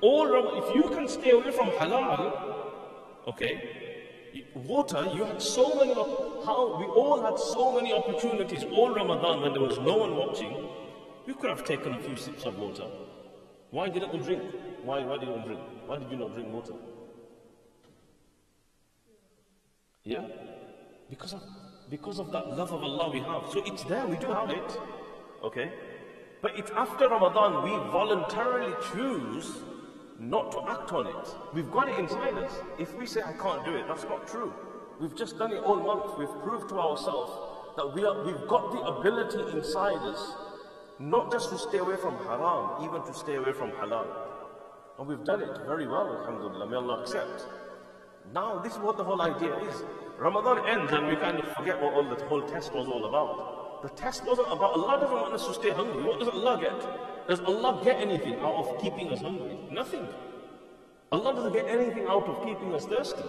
[0.00, 2.32] All Ramadan, if you can stay away from halal,
[3.26, 3.93] okay,
[4.54, 5.94] water, you had so many,
[6.44, 10.68] how we all had so many opportunities all Ramadan when there was no one watching.
[11.26, 12.86] We could have taken a few sips of water.
[13.70, 14.42] Why didn't you drink?
[14.84, 15.60] Why, why didn't we drink?
[15.86, 16.74] Why did you not drink water?
[20.04, 20.26] Yeah?
[21.10, 21.42] Because of
[21.90, 23.50] because of that love of Allah we have.
[23.52, 24.78] So it's there, we do have it.
[25.42, 25.70] Okay?
[26.40, 29.58] But it's after Ramadan we voluntarily choose
[30.30, 31.28] not to act on it.
[31.52, 32.52] We've got it inside us.
[32.78, 34.52] If we say, I can't do it, that's not true.
[35.00, 36.18] We've just done it all month.
[36.18, 37.32] We've proved to ourselves
[37.76, 40.34] that we are, we've got the ability inside us
[40.98, 44.06] not just to stay away from haram, even to stay away from halal.
[44.98, 46.68] And we've done it very well, alhamdulillah.
[46.68, 47.46] May Allah accept.
[48.32, 49.82] Now, this is what the whole idea is.
[50.18, 53.82] Ramadan ends and we kind of forget what all the whole test was all about.
[53.82, 56.04] The test wasn't about Allah doesn't want us to stay hungry.
[56.04, 57.13] What does Allah get?
[57.27, 59.57] Does Allah get anything out of keeping us hungry?
[59.71, 60.07] Nothing.
[61.11, 63.23] Allah doesn't get anything out of keeping us thirsty.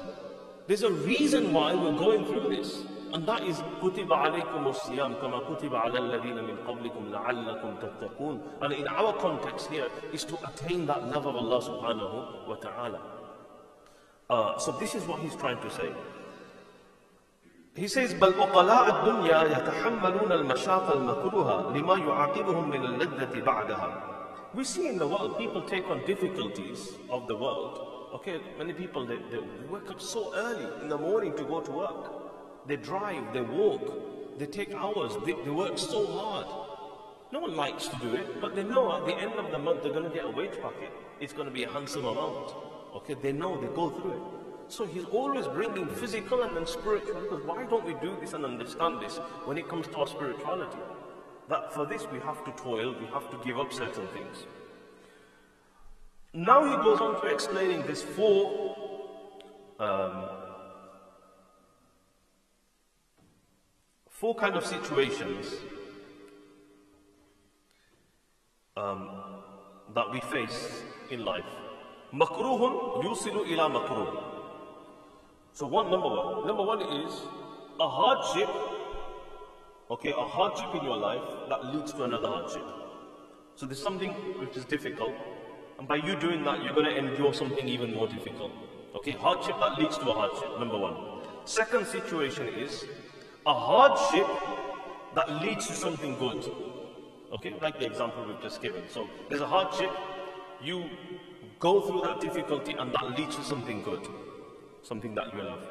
[0.66, 2.82] There's a reason why we're going through this.
[3.12, 8.40] And that is كتب عليكم الصيام كما كتب على الذين من قبلكم لعلكم تتقون.
[8.62, 13.00] And in our context here is to attain that love of Allah subhanahu wa ta'ala.
[14.30, 15.90] Uh, so this is what he's trying to say.
[17.74, 24.02] He says, بل أقلاء الدنيا يتحملون المشاق المكروهة لما يعاقبهم من اللذة بعدها.
[24.54, 27.86] We see in the world, people take on difficulties of the world.
[28.14, 29.38] Okay, many people, they, they
[29.70, 32.66] wake up so early in the morning to go to work.
[32.66, 36.46] They drive, they walk, they take hours, they, they work so hard.
[37.32, 39.84] No one likes to do it, but they know at the end of the month
[39.84, 40.90] they're going to get a wage packet.
[41.20, 42.52] It's going to be a handsome amount.
[42.96, 44.22] Okay, they know, they go through it.
[44.67, 48.43] So he's always bringing physical and then spiritual because why don't we do this and
[48.43, 50.77] understand this when it comes to our spirituality?
[51.49, 54.45] That for this we have to toil, we have to give up certain things.
[56.33, 58.75] Now he goes on to explaining this four
[59.79, 60.25] um,
[64.09, 65.53] four kind of situations
[68.75, 69.09] um,
[69.93, 71.45] that we face in life.
[72.13, 74.34] Makruhun yusilu ila makruh.
[75.55, 76.45] So one, number one.
[76.45, 77.13] Number one is
[77.79, 78.49] a hardship,
[79.89, 82.65] okay, a hardship in your life that leads to another hardship.
[83.55, 85.13] So there's something which is difficult,
[85.79, 88.51] and by you doing that, you're going to endure something even more difficult.
[88.97, 91.23] Okay, hardship that leads to a hardship, number one.
[91.45, 92.83] Second situation is
[93.45, 94.27] a hardship
[95.15, 96.51] that leads to something good.
[97.31, 98.83] Okay, like the example we've just given.
[98.89, 99.89] So there's a hardship,
[100.61, 100.89] you
[101.59, 104.05] go through that difficulty, and that leads to something good,
[104.85, 105.61] something that you love.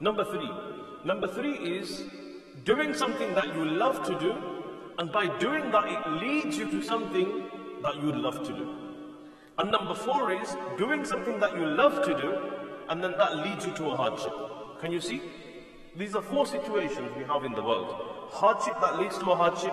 [0.00, 0.50] Number three.
[1.04, 2.04] Number three is
[2.64, 4.34] doing something that you love to do,
[4.98, 7.44] and by doing that, it leads you to something
[7.82, 8.76] that you love to do.
[9.58, 12.38] And number four is doing something that you love to do,
[12.90, 14.32] and then that leads you to a hardship.
[14.80, 15.22] Can you see?
[15.96, 18.28] These are four situations we have in the world.
[18.30, 19.72] Hardship that leads to a hardship,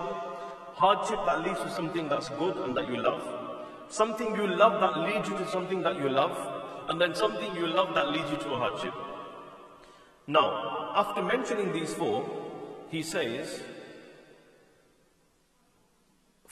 [0.72, 3.22] hardship that leads to something that's good and that you love,
[3.88, 6.57] something you love that leads you to something that you love,
[6.89, 8.93] and then something you love that leads you to a hardship.
[10.27, 12.25] Now, after mentioning these four,
[12.89, 13.61] he says,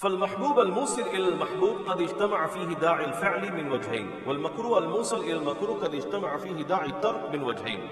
[0.02, 5.80] فالمحبوب الموصل إلى المحبوب قد اجتمع فيه داعي الفعل من وجهين والمكروه الموصل إلى المكروه
[5.84, 7.90] قد اجتمع فيه داعي الترك من وجهين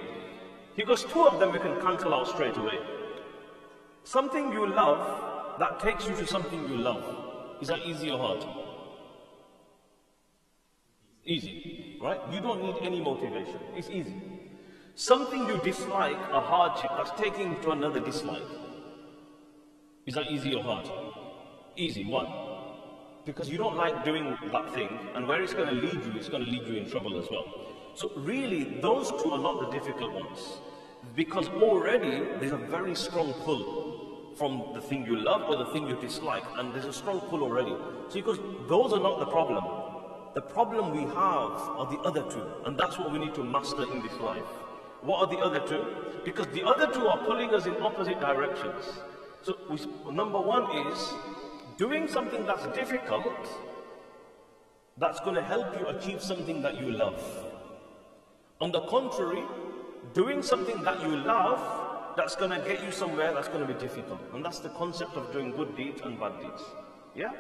[0.76, 2.80] He goes, two of them we can cancel out straight away.
[4.04, 7.04] Something you love that takes you to something you love.
[7.62, 8.46] Is that easy or hard?
[11.26, 12.21] Easy, right?
[12.31, 13.59] You don't need any motivation.
[13.75, 14.15] It's easy.
[14.95, 18.43] Something you dislike, a hardship, that's taking to another dislike.
[20.07, 20.89] Is that easy or hard?
[21.77, 22.05] Easy.
[22.05, 22.25] Why?
[23.25, 26.29] Because you don't like doing that thing, and where it's going to lead you, it's
[26.29, 27.47] going to lead you in trouble as well.
[27.95, 30.59] So, really, those two are not the difficult ones.
[31.17, 35.89] Because already there's a very strong pull from the thing you love or the thing
[35.89, 37.75] you dislike, and there's a strong pull already.
[38.09, 38.39] So, because
[38.69, 39.65] those are not the problem.
[40.35, 43.85] The problem we have are the other two, and that's what we need to master
[43.93, 44.43] in this life.
[45.03, 45.85] What are the other two?
[46.25, 48.85] Because the other two are pulling us in opposite directions.
[49.43, 49.79] So, we,
[50.13, 51.13] number one is
[51.77, 53.49] doing something that's difficult,
[54.97, 57.23] that's going to help you achieve something that you love.
[58.61, 59.45] On the contrary,
[60.15, 61.61] doing something that you love,
[62.17, 64.21] that's going to get you somewhere that's going to be difficult.
[64.33, 66.63] And that's the concept of doing good deeds and bad deeds.
[67.15, 67.33] Yeah?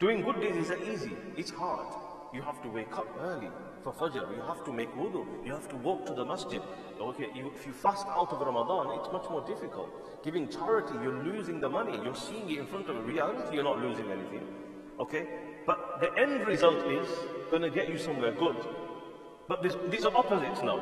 [0.00, 1.86] Doing good deeds is easy, it's hard.
[2.32, 3.50] You have to wake up early
[3.84, 6.62] for Fajr, you have to make wudu, you have to walk to the masjid.
[6.98, 10.24] Okay, you, if you fast out of Ramadan, it's much more difficult.
[10.24, 13.78] Giving charity, you're losing the money, you're seeing it in front of reality, you're not
[13.82, 14.46] losing anything.
[14.98, 15.26] Okay?
[15.66, 17.06] But the end result is
[17.50, 18.56] going to get you somewhere good.
[19.48, 20.80] But this, these are opposites now.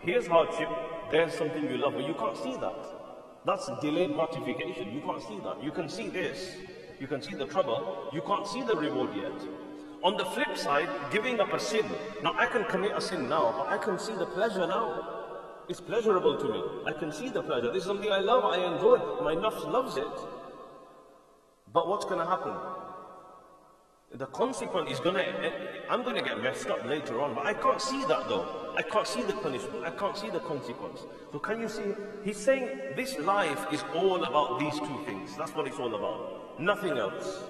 [0.00, 0.68] Here's hardship,
[1.10, 3.00] there's something you love, but you can't see that.
[3.46, 4.92] That's delayed gratification.
[4.92, 5.64] You can't see that.
[5.64, 6.56] You can see this.
[7.00, 8.10] You can see the trouble.
[8.12, 9.32] You can't see the reward yet.
[10.02, 11.86] On the flip side, giving up a sin.
[12.22, 15.20] Now I can commit a sin now, but I can see the pleasure now.
[15.68, 16.62] It's pleasurable to me.
[16.86, 17.72] I can see the pleasure.
[17.72, 18.98] This is something I love, I enjoy.
[19.22, 20.04] My nafs loves it.
[21.72, 22.52] But what's going to happen?
[24.12, 25.52] The consequence is going to,
[25.88, 28.74] I'm going to get messed up later on, but I can't see that though.
[28.76, 29.84] I can't see the punishment.
[29.84, 31.00] I can't see the consequence.
[31.32, 31.94] So can you see?
[32.24, 35.36] He's saying this life is all about these two things.
[35.36, 36.39] That's what it's all about.
[36.60, 37.42] Nothing else.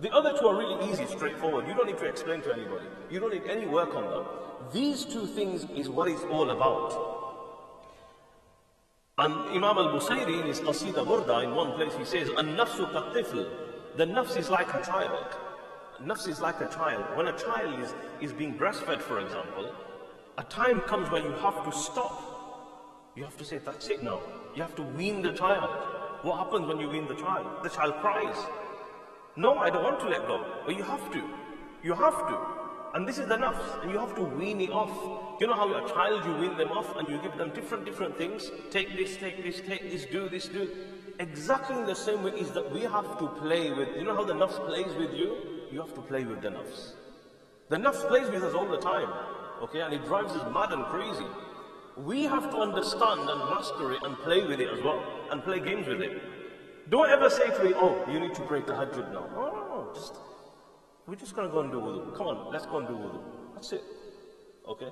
[0.00, 1.68] The other two are really easy, straightforward.
[1.68, 2.86] You don't need to explain to anybody.
[3.08, 4.24] You don't need any work on them.
[4.72, 7.18] These two things is what it's all about.
[9.18, 13.48] And Imam al-Busayri in his Qasida Burda, in one place he says, An-nafsu
[13.96, 15.36] The nafs is like a child.
[16.04, 17.04] Nafs is like a child.
[17.16, 19.72] When a child is, is being breastfed, for example,
[20.36, 23.12] a time comes when you have to stop.
[23.16, 24.20] You have to say, that's it now.
[24.54, 25.97] You have to wean the child.
[26.22, 27.46] What happens when you wean the child?
[27.62, 28.36] The child cries.
[29.36, 30.44] No, I don't want to let go.
[30.66, 31.22] But you have to.
[31.82, 32.38] You have to.
[32.94, 34.90] And this is the nafs, and you have to wean it off.
[35.40, 38.16] You know how a child you wean them off and you give them different, different
[38.16, 38.50] things?
[38.70, 40.68] Take this, take this, take this, do this, do.
[41.20, 44.32] Exactly the same way is that we have to play with, you know how the
[44.32, 45.36] nafs plays with you?
[45.70, 46.92] You have to play with the nafs.
[47.68, 49.12] The nafs plays with us all the time,
[49.62, 51.26] okay, and it drives us mad and crazy.
[52.04, 55.58] We have to understand and master it and play with it as well, and play
[55.60, 56.22] games with it.
[56.90, 59.26] Don't ever say to me, oh, you need to break the tahajjud now.
[59.34, 59.90] No, no, no.
[59.94, 60.16] Just,
[61.06, 62.16] we're just going to go and do wudu.
[62.16, 63.20] Come on, let's go and do wudu.
[63.54, 63.82] That's it.
[64.66, 64.88] Okay?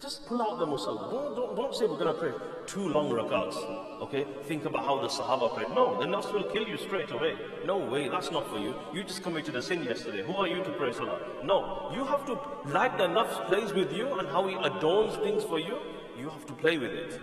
[0.00, 1.10] Just pull out the musalla.
[1.10, 2.32] Don't, don't, don't say we're going to pray
[2.66, 3.56] two long rakats.
[4.02, 4.26] Okay?
[4.44, 5.70] Think about how the Sahaba prayed.
[5.70, 7.36] No, the nafs will kill you straight away.
[7.64, 8.74] No way, that's not for you.
[8.92, 10.22] You just committed a sin yesterday.
[10.22, 11.20] Who are you to pray salah?
[11.44, 12.38] No, you have to,
[12.70, 15.78] like the nafs plays with you and how he adorns things for you,
[16.18, 17.20] you have to play with it.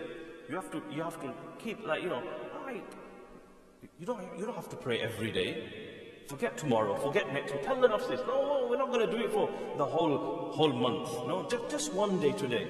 [0.50, 2.22] You have to, you have to keep like, you know,
[2.66, 2.84] right,
[4.00, 6.01] you don't, you don't have to pray every day.
[6.32, 7.54] Forget tomorrow, forget next.
[7.62, 8.22] Tell the nafs this.
[8.26, 11.10] No, we're not going to do it for the whole whole month.
[11.28, 12.66] No, just, just one day today.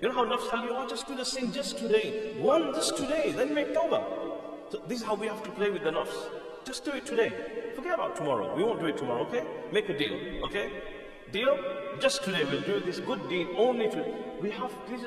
[0.00, 2.36] You know how nafs tell you, oh, just do the sin just today.
[2.38, 4.04] One just today, then make tawbah.
[4.70, 6.14] So this is how we have to play with the nafs.
[6.64, 7.32] Just do it today.
[7.74, 8.54] Forget about tomorrow.
[8.54, 9.44] We won't do it tomorrow, okay?
[9.72, 10.70] Make a deal, okay?
[11.30, 11.58] Deal?
[12.00, 15.02] Just today we'll do this good deed only today We have this,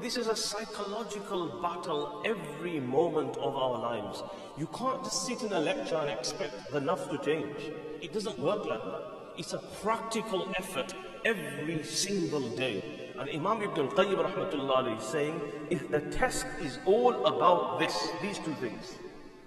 [0.00, 4.22] this is a psychological battle every moment of our lives.
[4.58, 7.56] You can't just sit in a lecture and expect enough to change.
[8.00, 9.02] It doesn't work like that.
[9.38, 10.94] It's a practical effort
[11.24, 13.12] every single day.
[13.18, 15.40] And Imam Ibn Qayyim rahmatullah is saying,
[15.70, 18.96] if the test is all about this, these two things,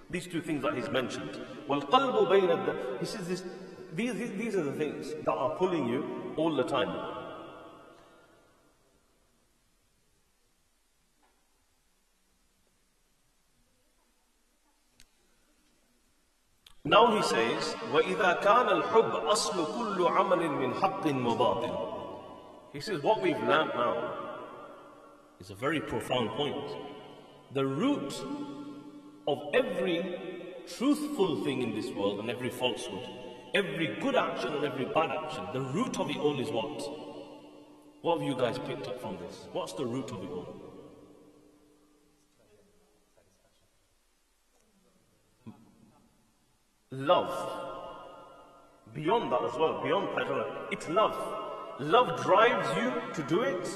[0.08, 1.40] these two things that he's mentioned.
[1.68, 1.82] well
[3.00, 3.42] He says this
[3.95, 6.89] these, these are the things that are pulling you all the time.
[16.83, 23.21] Now he says, وَإِذَا كَانَ الْحُبْ أَصْلُ كُلُّ عَمَلٍ مِّنْ حَقٍ وَبَاطِلٍ He says, what
[23.21, 24.13] we've learned now
[25.39, 26.75] is a very profound point.
[27.53, 28.13] The root
[29.27, 30.19] of every
[30.67, 33.07] truthful thing in this world and every falsehood,
[33.56, 36.78] every good action and every bad action, the root of it all is what?
[38.02, 39.48] What have you guys picked up from this?
[39.52, 40.62] What's the root of it all?
[46.90, 47.34] Love.
[48.92, 51.16] Beyond that as well, beyond pleasure, it's love.
[51.80, 53.68] Love drives you to do it.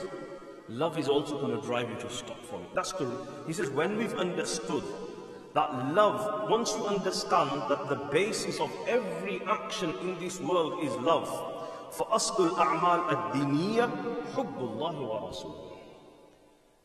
[0.69, 2.75] Love is also going to drive you to stop from it.
[2.75, 3.07] That's the.
[3.07, 3.29] Root.
[3.47, 4.85] He says when we've understood
[5.54, 10.94] that love, once you understand that the basis of every action in this world is
[10.98, 11.30] love,
[11.92, 13.90] فَأَصْلُ الْأَعْمَالِ الدِّينِيَّةِ
[14.36, 15.78] حُبُّ اللَّهِ وَرَسُولِهِ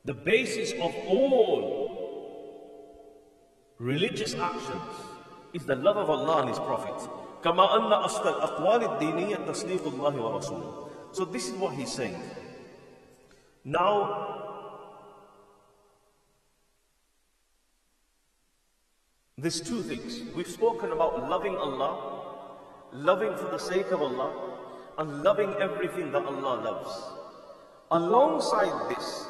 [0.04, 1.90] The basis of all
[3.78, 4.82] religious actions
[5.52, 7.10] is the love of Allah and His Prophet.
[7.42, 10.88] كما أن أصل الأقوال الدينية تصديق الله ورسوله.
[11.12, 12.20] So this is what he's saying.
[13.64, 14.43] Now,
[19.37, 20.21] There's two things.
[20.33, 22.47] We've spoken about loving Allah,
[22.93, 24.31] loving for the sake of Allah,
[24.97, 27.03] and loving everything that Allah loves.
[27.91, 29.25] Alongside this,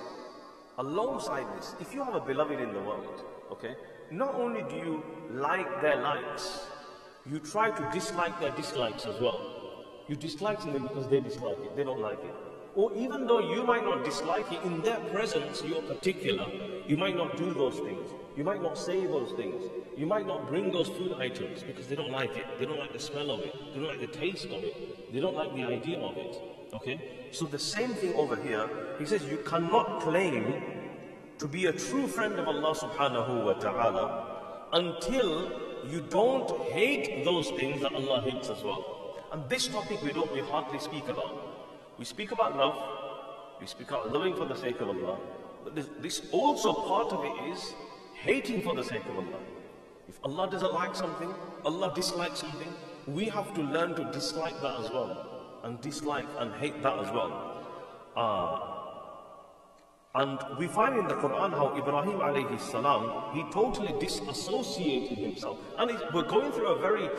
[0.78, 3.76] alongside this, if you have a beloved in the world, okay,
[4.12, 6.68] not only do you like their likes,
[7.26, 9.42] you try to dislike their dislikes as well.
[10.08, 12.36] You dislike them because they dislike it, they don't like it.
[12.76, 16.46] Or even though you might not dislike it, in their presence, you're particular,
[16.86, 18.08] you might not do those things.
[18.36, 19.64] You might not say those things.
[19.98, 22.46] You might not bring those food items because they don't like it.
[22.60, 23.56] They don't like the smell of it.
[23.74, 25.14] They don't like the taste of it.
[25.14, 26.42] They don't like the idea of it.
[26.74, 27.30] Okay?
[27.32, 28.70] So the same thing over here,
[29.00, 30.62] he says you cannot claim
[31.38, 35.52] to be a true friend of Allah subhanahu wa ta'ala until
[35.88, 39.16] you don't hate those things that Allah hates as well.
[39.32, 41.96] And this topic we don't we hardly speak about.
[41.98, 42.76] We speak about love,
[43.60, 45.18] we speak about loving for the sake of Allah,
[45.64, 47.74] but this, this also part of it is
[48.26, 49.40] hating for the sake of Allah.
[50.08, 52.74] If Allah doesn't like something, Allah dislikes something,
[53.08, 55.32] we have to learn to dislike that as well.
[55.64, 57.32] And dislike and hate that as well.
[58.16, 58.76] Uh,
[60.16, 65.58] and we find in the Quran how Ibrahim alayhi salam, he totally disassociated himself.
[65.78, 67.10] And we're going through a very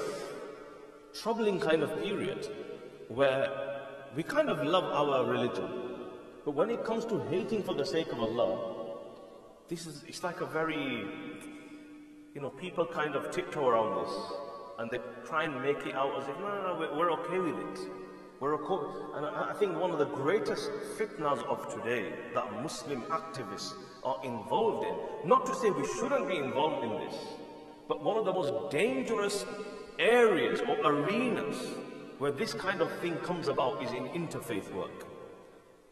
[1.13, 2.49] troubling kind of period
[3.09, 3.51] where
[4.17, 5.69] we kind of love our religion.
[6.45, 8.76] But when it comes to hating for the sake of Allah,
[9.69, 11.07] this is, it's like a very,
[12.35, 14.15] you know, people kind of tiptoe around this
[14.79, 17.59] and they try and make it out as if, no, no, no, we're okay with
[17.59, 17.89] it.
[18.39, 19.17] We're okay.
[19.17, 23.73] And I think one of the greatest fitnas of today that Muslim activists
[24.05, 27.17] are involved in, not to say we shouldn't be involved in this,
[27.89, 29.47] but one of the most dangerous
[29.99, 31.57] areas or arenas
[32.19, 35.07] where this kind of thing comes about is in interfaith work.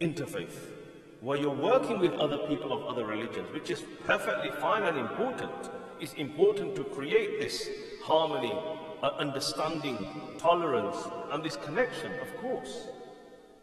[0.00, 0.83] Interfaith
[1.24, 5.70] where you're working with other people of other religions, which is perfectly fine and important.
[5.98, 7.66] It's important to create this
[8.02, 8.52] harmony,
[9.02, 9.96] uh, understanding,
[10.36, 10.98] tolerance,
[11.32, 12.88] and this connection, of course.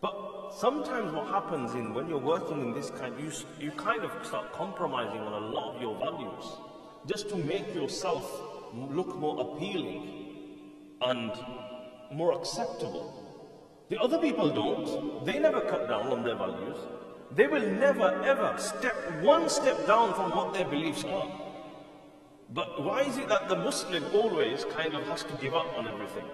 [0.02, 4.12] But sometimes what happens in when you're working in this kind, you, you kind of
[4.26, 6.46] start compromising on a lot of your values
[7.06, 8.42] just to make yourself
[8.74, 10.32] look more appealing
[11.06, 11.32] and
[12.12, 13.06] more acceptable.
[13.90, 15.26] The other people don't.
[15.26, 16.78] They never cut down on their values.
[17.36, 21.32] They will never ever step one step down from what their beliefs are.
[22.54, 25.88] But why is it that the Muslim always kind of has to give up on
[25.88, 26.26] everything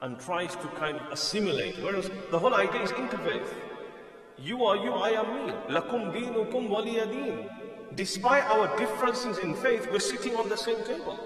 [0.00, 1.76] and tries to kind of assimilate?
[1.82, 3.52] Whereas the whole idea is interfaith.
[4.38, 5.52] You are you, I am me.
[5.68, 7.50] Lakum dinukum waliyadeen.
[7.94, 11.18] Despite our differences in faith, we're sitting on the same table.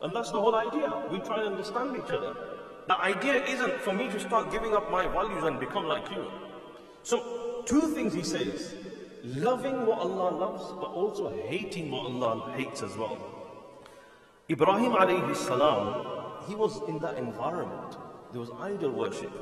[0.00, 0.90] And that's the whole idea.
[1.10, 2.34] We try and understand each other.
[2.88, 6.30] The idea isn't for me to start giving up my values and become like you.
[7.02, 8.74] So, two things he says
[9.24, 13.18] loving what Allah loves, but also hating what Allah hates as well.
[14.48, 16.06] Ibrahim alayhi salam,
[16.48, 17.96] he was in that environment.
[18.30, 19.32] There was idol worship.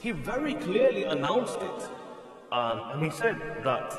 [0.00, 1.88] He very clearly announced it.
[2.50, 3.94] And, he said that,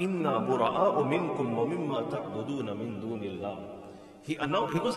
[0.00, 3.58] Inna bura'a'u minkum wa mimma ta'buduna min dunillah.
[4.22, 4.96] He announced, he goes,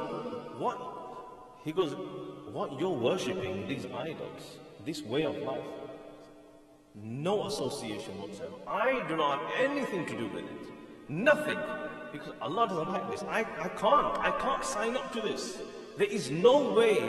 [0.57, 0.79] what?
[1.63, 1.95] He goes,
[2.51, 5.61] what you're worshipping, these idols, this way of life,
[6.95, 8.53] no association whatsoever.
[8.67, 11.09] I do not have anything to do with it.
[11.09, 11.57] Nothing.
[12.11, 13.23] Because Allah doesn't like this.
[13.23, 14.17] I, I can't.
[14.19, 15.59] I can't sign up to this.
[15.97, 16.99] There is no way,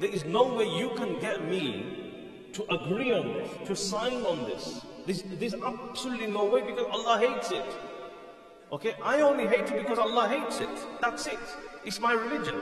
[0.00, 4.44] there is no way you can get me to agree on this, to sign on
[4.44, 4.84] this.
[5.06, 7.64] There's, there's absolutely no way because Allah hates it.
[8.72, 10.68] Okay, I only hate it because Allah hates it.
[11.00, 11.38] That's it.
[11.84, 12.56] It's my religion.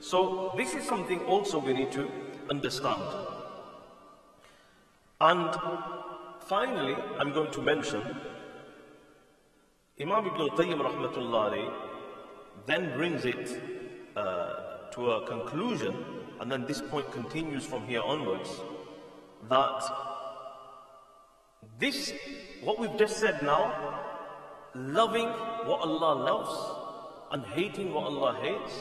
[0.00, 2.10] So this is something also we need to
[2.50, 3.02] understand.
[5.20, 5.50] And
[6.40, 8.02] finally, I'm going to mention
[10.00, 11.74] Imam Ibn al-Qayyim rahmatullah
[12.66, 13.60] then brings it
[14.14, 15.96] uh, to a conclusion,
[16.40, 18.48] and then this point continues from here onwards,
[19.48, 19.82] that
[21.80, 22.12] this,
[22.62, 24.00] what we've just said now,
[24.74, 25.28] loving
[25.66, 26.54] what Allah loves
[27.32, 28.72] and hating what Allah hates,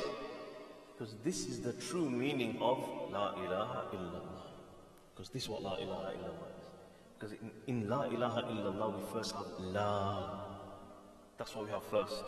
[0.94, 2.78] because this is the true meaning of
[3.12, 4.47] La ilaha illallah.
[5.18, 6.68] Because this is what La ilaha illallah is.
[7.18, 10.46] Because in, in La ilaha illallah we first have La.
[11.40, 12.24] That's what we have first.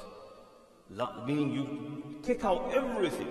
[0.89, 3.27] La, meaning you take out everything.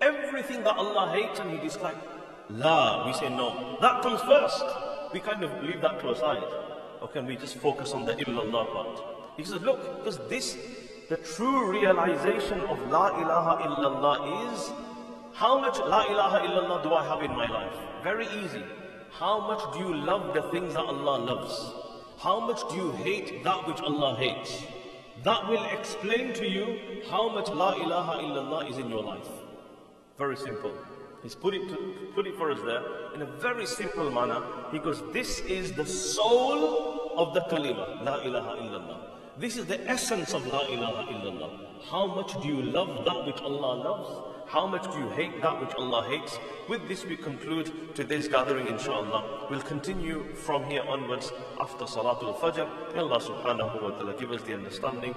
[0.00, 2.04] Everything that Allah hates and He dislikes.
[2.50, 3.78] La, we say no.
[3.80, 4.64] That comes first.
[5.12, 6.42] We kind of leave that to aside.
[7.00, 9.00] Or can we just focus on the illallah part?
[9.36, 10.56] He says, look, because this
[11.08, 14.72] the true realization of La ilaha illallah is
[15.36, 17.74] how much La ilaha illallah do I have in my life?
[18.02, 18.62] Very easy.
[19.10, 21.72] How much do you love the things that Allah loves?
[22.18, 24.62] How much do you hate that which Allah hates?
[25.24, 29.28] That will explain to you how much La ilaha illallah is in your life.
[30.16, 30.72] Very simple.
[31.22, 31.76] He's put it, to,
[32.14, 32.82] put it for us there
[33.14, 34.40] in a very simple manner.
[34.82, 38.98] Goes, This is the soul of the kalima, La ilaha illallah.
[39.38, 41.50] This is the essence of La ilaha illallah.
[41.90, 44.35] How much do you love that which Allah loves?
[44.48, 46.38] How much do you hate that which Allah hates?
[46.68, 49.48] With this we conclude today's gathering inshallah.
[49.50, 52.94] We'll continue from here onwards after Salatul Fajr.
[52.94, 55.16] May Allah subhanahu wa ta'ala give us the understanding